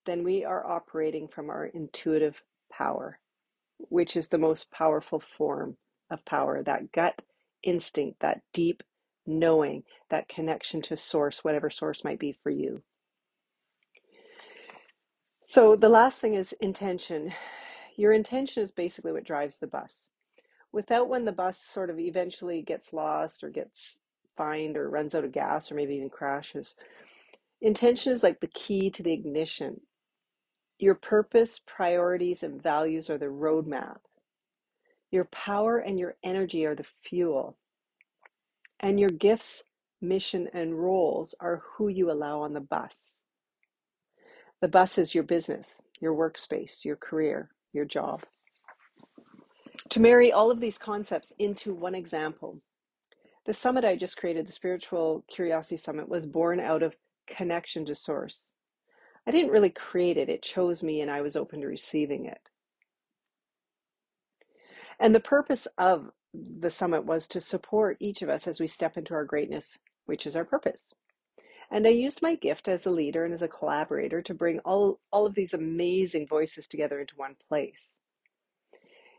then 0.07 0.25
we 0.25 0.45
are 0.45 0.67
operating 0.67 1.29
from 1.29 1.51
our 1.51 1.67
intuitive 1.67 2.43
power, 2.71 3.19
which 3.79 4.17
is 4.17 4.29
the 4.29 4.39
most 4.39 4.71
powerful 4.71 5.23
form 5.39 5.77
of 6.11 6.25
power 6.27 6.63
that 6.63 6.93
gut 6.93 7.15
instinct, 7.63 8.21
that 8.21 8.43
deep 8.53 8.83
knowing, 9.27 9.83
that 10.11 10.29
connection 10.29 10.83
to 10.83 10.97
source, 10.97 11.43
whatever 11.43 11.71
source 11.71 12.05
might 12.05 12.19
be 12.19 12.39
for 12.43 12.51
you. 12.51 12.83
So 15.55 15.77
the 15.77 15.88
last 15.88 16.19
thing 16.19 16.35
is 16.35 16.53
intention. 16.55 17.33
Your 17.95 18.12
intention 18.12 18.64
is 18.64 18.73
basically 18.73 19.12
what 19.12 19.23
drives 19.23 19.55
the 19.55 19.69
bus. 19.69 20.11
Without 20.73 21.09
when 21.09 21.27
the 21.27 21.31
bus 21.31 21.61
sort 21.62 21.90
of 21.90 22.01
eventually 22.01 22.61
gets 22.61 22.93
lost 22.93 23.45
or 23.45 23.51
gets 23.51 23.99
fined 24.37 24.77
or 24.77 24.90
runs 24.90 25.14
out 25.14 25.25
of 25.25 25.31
gas 25.31 25.71
or 25.71 25.77
maybe 25.77 25.95
even 25.95 26.11
crashes, 26.11 26.75
intention 27.61 28.12
is 28.12 28.25
like 28.25 28.40
the 28.40 28.49
key 28.49 28.90
to 28.90 29.05
the 29.05 29.12
ignition. 29.12 29.81
Your 30.81 30.97
purpose, 30.97 31.61
priorities, 31.64 32.43
and 32.43 32.61
values 32.61 33.09
are 33.09 33.19
the 33.19 33.27
roadmap. 33.27 33.99
Your 35.12 35.27
power 35.27 35.79
and 35.79 36.01
your 36.01 36.17
energy 36.25 36.67
are 36.67 36.75
the 36.75 36.87
fuel. 37.05 37.57
And 38.81 38.99
your 38.99 39.11
gifts, 39.11 39.62
mission, 40.01 40.49
and 40.53 40.77
roles 40.77 41.33
are 41.38 41.62
who 41.77 41.87
you 41.87 42.11
allow 42.11 42.40
on 42.40 42.55
the 42.55 42.61
bus. 42.61 43.13
The 44.61 44.69
bus 44.69 44.99
is 44.99 45.14
your 45.14 45.25
business, 45.25 45.83
your 46.01 46.14
workspace, 46.14 46.85
your 46.85 46.97
career, 46.97 47.51
your 47.73 47.85
job. 47.85 48.25
To 49.90 50.01
marry 50.01 50.33
all 50.33 50.51
of 50.51 50.61
these 50.61 50.79
concepts 50.79 51.33
into 51.38 51.75
one 51.75 51.95
example, 51.95 52.61
the 53.47 53.53
summit 53.53 53.85
I 53.85 53.97
just 53.97 54.17
created, 54.17 54.47
the 54.47 54.53
Spiritual 54.53 55.25
Curiosity 55.29 55.77
Summit, 55.77 56.09
was 56.09 56.25
born 56.25 56.61
out 56.61 56.83
of 56.83 56.97
connection 57.27 57.85
to 57.87 57.95
Source. 57.95 58.53
I 59.27 59.31
didn't 59.31 59.51
really 59.51 59.71
create 59.71 60.17
it, 60.17 60.29
it 60.29 60.43
chose 60.43 60.83
me 60.83 61.01
and 61.01 61.11
I 61.11 61.21
was 61.21 61.37
open 61.37 61.61
to 61.61 61.67
receiving 61.67 62.27
it. 62.27 62.40
And 64.99 65.14
the 65.14 65.21
purpose 65.21 65.67
of 65.77 66.11
the 66.33 66.71
summit 66.71 67.05
was 67.05 67.29
to 67.29 67.40
support 67.40 67.97
each 68.01 68.23
of 68.23 68.29
us 68.29 68.47
as 68.47 68.61
we 68.61 68.67
step 68.67 68.97
into 68.97 69.14
our 69.14 69.25
greatness, 69.25 69.79
which 70.07 70.27
is 70.27 70.37
our 70.37 70.45
purpose. 70.45 70.95
And 71.70 71.87
I 71.87 71.90
used 71.90 72.22
my 72.22 72.35
gift 72.35 72.68
as 72.68 72.87
a 72.87 72.90
leader 72.90 73.24
and 73.24 73.35
as 73.35 73.42
a 73.42 73.48
collaborator 73.48 74.22
to 74.22 74.35
bring 74.35 74.59
all, 74.61 75.00
all 75.12 75.27
of 75.27 75.35
these 75.35 75.55
amazing 75.55 76.27
voices 76.27 76.68
together 76.68 77.00
into 77.00 77.16
one 77.16 77.37
place. 77.48 77.87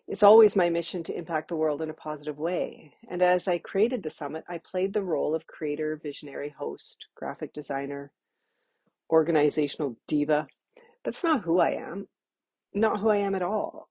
It's 0.08 0.24
always 0.24 0.56
my 0.56 0.70
mission 0.70 1.04
to 1.04 1.18
impact 1.18 1.48
the 1.48 1.56
world 1.56 1.82
in 1.82 1.90
a 1.90 1.94
positive 1.94 2.38
way. 2.38 2.94
And 3.10 3.24
as 3.24 3.48
I 3.48 3.58
created 3.58 4.04
the 4.04 4.12
summit, 4.12 4.44
I 4.48 4.60
played 4.60 4.94
the 4.94 5.02
role 5.02 5.34
of 5.34 5.48
creator, 5.48 6.00
visionary, 6.02 6.54
host, 6.56 7.08
graphic 7.16 7.54
designer, 7.54 8.12
organizational 9.10 9.96
diva. 10.08 10.46
That's 11.04 11.24
not 11.24 11.42
who 11.42 11.60
I 11.60 11.72
am, 11.72 12.08
not 12.74 13.00
who 13.00 13.10
I 13.10 13.18
am 13.18 13.34
at 13.34 13.42
all. 13.42 13.90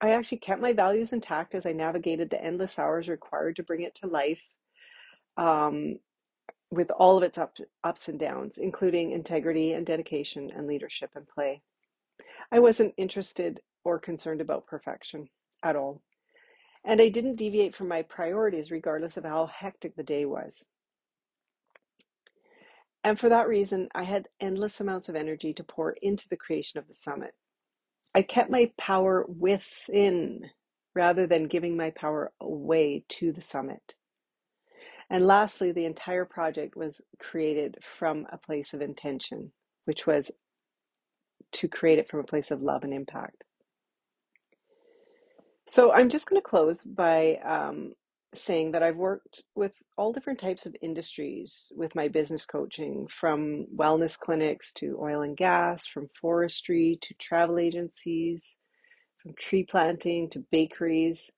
I 0.00 0.10
actually 0.10 0.38
kept 0.38 0.60
my 0.60 0.72
values 0.72 1.12
intact 1.12 1.54
as 1.54 1.66
I 1.66 1.72
navigated 1.72 2.30
the 2.30 2.42
endless 2.42 2.78
hours 2.78 3.08
required 3.08 3.56
to 3.56 3.62
bring 3.62 3.82
it 3.82 3.94
to 3.96 4.06
life. 4.06 4.40
Um, 5.36 5.98
with 6.74 6.90
all 6.90 7.16
of 7.16 7.22
its 7.22 7.38
up, 7.38 7.56
ups 7.82 8.08
and 8.08 8.18
downs, 8.18 8.58
including 8.58 9.12
integrity 9.12 9.72
and 9.72 9.86
dedication 9.86 10.50
and 10.54 10.66
leadership 10.66 11.10
and 11.14 11.26
play. 11.28 11.62
I 12.52 12.58
wasn't 12.58 12.94
interested 12.96 13.60
or 13.84 13.98
concerned 13.98 14.40
about 14.40 14.66
perfection 14.66 15.28
at 15.62 15.76
all. 15.76 16.02
And 16.84 17.00
I 17.00 17.08
didn't 17.08 17.36
deviate 17.36 17.74
from 17.74 17.88
my 17.88 18.02
priorities 18.02 18.70
regardless 18.70 19.16
of 19.16 19.24
how 19.24 19.46
hectic 19.46 19.96
the 19.96 20.02
day 20.02 20.24
was. 20.24 20.64
And 23.02 23.18
for 23.18 23.28
that 23.28 23.48
reason, 23.48 23.88
I 23.94 24.04
had 24.04 24.28
endless 24.40 24.80
amounts 24.80 25.08
of 25.08 25.16
energy 25.16 25.52
to 25.54 25.64
pour 25.64 25.92
into 26.02 26.28
the 26.28 26.36
creation 26.36 26.78
of 26.78 26.88
the 26.88 26.94
summit. 26.94 27.34
I 28.14 28.22
kept 28.22 28.50
my 28.50 28.70
power 28.78 29.26
within 29.28 30.50
rather 30.94 31.26
than 31.26 31.48
giving 31.48 31.76
my 31.76 31.90
power 31.90 32.32
away 32.40 33.04
to 33.08 33.32
the 33.32 33.40
summit. 33.40 33.94
And 35.10 35.26
lastly, 35.26 35.72
the 35.72 35.84
entire 35.84 36.24
project 36.24 36.76
was 36.76 37.00
created 37.18 37.76
from 37.98 38.26
a 38.32 38.38
place 38.38 38.72
of 38.74 38.82
intention, 38.82 39.52
which 39.84 40.06
was 40.06 40.30
to 41.52 41.68
create 41.68 41.98
it 41.98 42.08
from 42.08 42.20
a 42.20 42.24
place 42.24 42.50
of 42.50 42.62
love 42.62 42.84
and 42.84 42.92
impact. 42.92 43.44
So 45.66 45.92
I'm 45.92 46.10
just 46.10 46.26
going 46.26 46.40
to 46.40 46.48
close 46.48 46.84
by 46.84 47.36
um, 47.44 47.92
saying 48.34 48.72
that 48.72 48.82
I've 48.82 48.96
worked 48.96 49.42
with 49.54 49.72
all 49.96 50.12
different 50.12 50.38
types 50.38 50.66
of 50.66 50.76
industries 50.82 51.70
with 51.74 51.94
my 51.94 52.08
business 52.08 52.44
coaching, 52.44 53.06
from 53.20 53.66
wellness 53.74 54.18
clinics 54.18 54.72
to 54.74 54.98
oil 55.00 55.22
and 55.22 55.36
gas, 55.36 55.86
from 55.86 56.08
forestry 56.20 56.98
to 57.02 57.14
travel 57.20 57.58
agencies, 57.58 58.56
from 59.22 59.32
tree 59.38 59.64
planting 59.64 60.28
to 60.30 60.44
bakeries. 60.50 61.30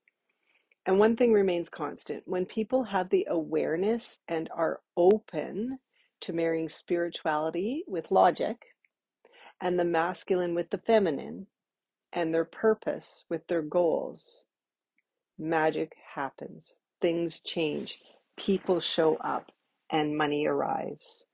And 0.86 1.00
one 1.00 1.16
thing 1.16 1.32
remains 1.32 1.68
constant 1.68 2.22
when 2.26 2.46
people 2.46 2.84
have 2.84 3.08
the 3.10 3.26
awareness 3.28 4.20
and 4.28 4.48
are 4.54 4.80
open 4.96 5.80
to 6.20 6.32
marrying 6.32 6.68
spirituality 6.68 7.84
with 7.88 8.12
logic 8.12 8.66
and 9.60 9.78
the 9.78 9.84
masculine 9.84 10.54
with 10.54 10.70
the 10.70 10.78
feminine 10.78 11.48
and 12.12 12.32
their 12.32 12.44
purpose 12.44 13.24
with 13.28 13.44
their 13.48 13.62
goals, 13.62 14.44
magic 15.38 15.96
happens. 16.14 16.76
Things 17.00 17.40
change. 17.40 17.98
People 18.36 18.78
show 18.78 19.16
up 19.16 19.50
and 19.90 20.16
money 20.16 20.46
arrives. 20.46 21.26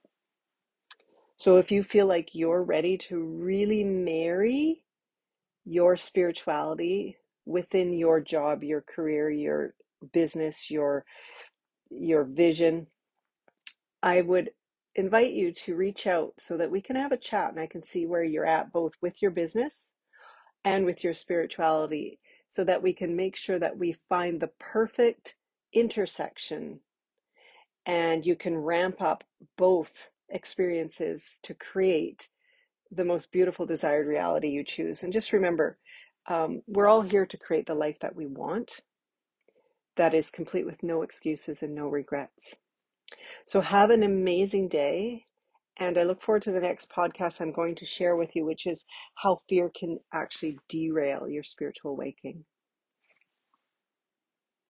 So 1.36 1.58
if 1.58 1.70
you 1.70 1.82
feel 1.84 2.06
like 2.06 2.34
you're 2.34 2.62
ready 2.62 2.96
to 2.98 3.22
really 3.22 3.84
marry 3.84 4.84
your 5.64 5.96
spirituality 5.96 7.18
within 7.46 7.92
your 7.92 8.20
job, 8.20 8.62
your 8.62 8.82
career, 8.82 9.30
your 9.30 9.74
business, 10.12 10.70
your 10.70 11.04
your 11.90 12.24
vision, 12.24 12.86
I 14.02 14.22
would 14.22 14.50
invite 14.94 15.32
you 15.32 15.52
to 15.52 15.74
reach 15.74 16.06
out 16.06 16.34
so 16.38 16.56
that 16.56 16.70
we 16.70 16.80
can 16.80 16.96
have 16.96 17.12
a 17.12 17.16
chat 17.16 17.50
and 17.50 17.60
I 17.60 17.66
can 17.66 17.82
see 17.82 18.06
where 18.06 18.24
you're 18.24 18.46
at 18.46 18.72
both 18.72 18.92
with 19.00 19.22
your 19.22 19.30
business 19.30 19.92
and 20.64 20.84
with 20.84 21.04
your 21.04 21.14
spirituality 21.14 22.18
so 22.50 22.64
that 22.64 22.82
we 22.82 22.92
can 22.92 23.16
make 23.16 23.36
sure 23.36 23.58
that 23.58 23.78
we 23.78 23.96
find 24.08 24.40
the 24.40 24.50
perfect 24.58 25.34
intersection 25.72 26.80
and 27.86 28.24
you 28.26 28.36
can 28.36 28.56
ramp 28.56 29.00
up 29.00 29.24
both 29.56 29.92
experiences 30.28 31.38
to 31.42 31.54
create 31.54 32.28
the 32.90 33.04
most 33.04 33.32
beautiful 33.32 33.66
desired 33.66 34.06
reality 34.06 34.48
you 34.48 34.62
choose. 34.62 35.02
And 35.02 35.12
just 35.12 35.32
remember, 35.32 35.78
um, 36.28 36.62
we're 36.66 36.88
all 36.88 37.02
here 37.02 37.26
to 37.26 37.36
create 37.36 37.66
the 37.66 37.74
life 37.74 37.96
that 38.00 38.14
we 38.14 38.26
want 38.26 38.80
that 39.96 40.14
is 40.14 40.30
complete 40.30 40.66
with 40.66 40.82
no 40.82 41.02
excuses 41.02 41.62
and 41.62 41.74
no 41.74 41.88
regrets. 41.88 42.56
So, 43.46 43.60
have 43.60 43.90
an 43.90 44.02
amazing 44.02 44.68
day. 44.68 45.24
And 45.78 45.96
I 45.96 46.02
look 46.02 46.22
forward 46.22 46.42
to 46.42 46.52
the 46.52 46.60
next 46.60 46.90
podcast 46.90 47.40
I'm 47.40 47.52
going 47.52 47.74
to 47.76 47.86
share 47.86 48.14
with 48.14 48.36
you, 48.36 48.44
which 48.44 48.66
is 48.66 48.84
how 49.14 49.40
fear 49.48 49.70
can 49.74 49.98
actually 50.12 50.58
derail 50.68 51.28
your 51.28 51.42
spiritual 51.42 51.96
waking. 51.96 52.44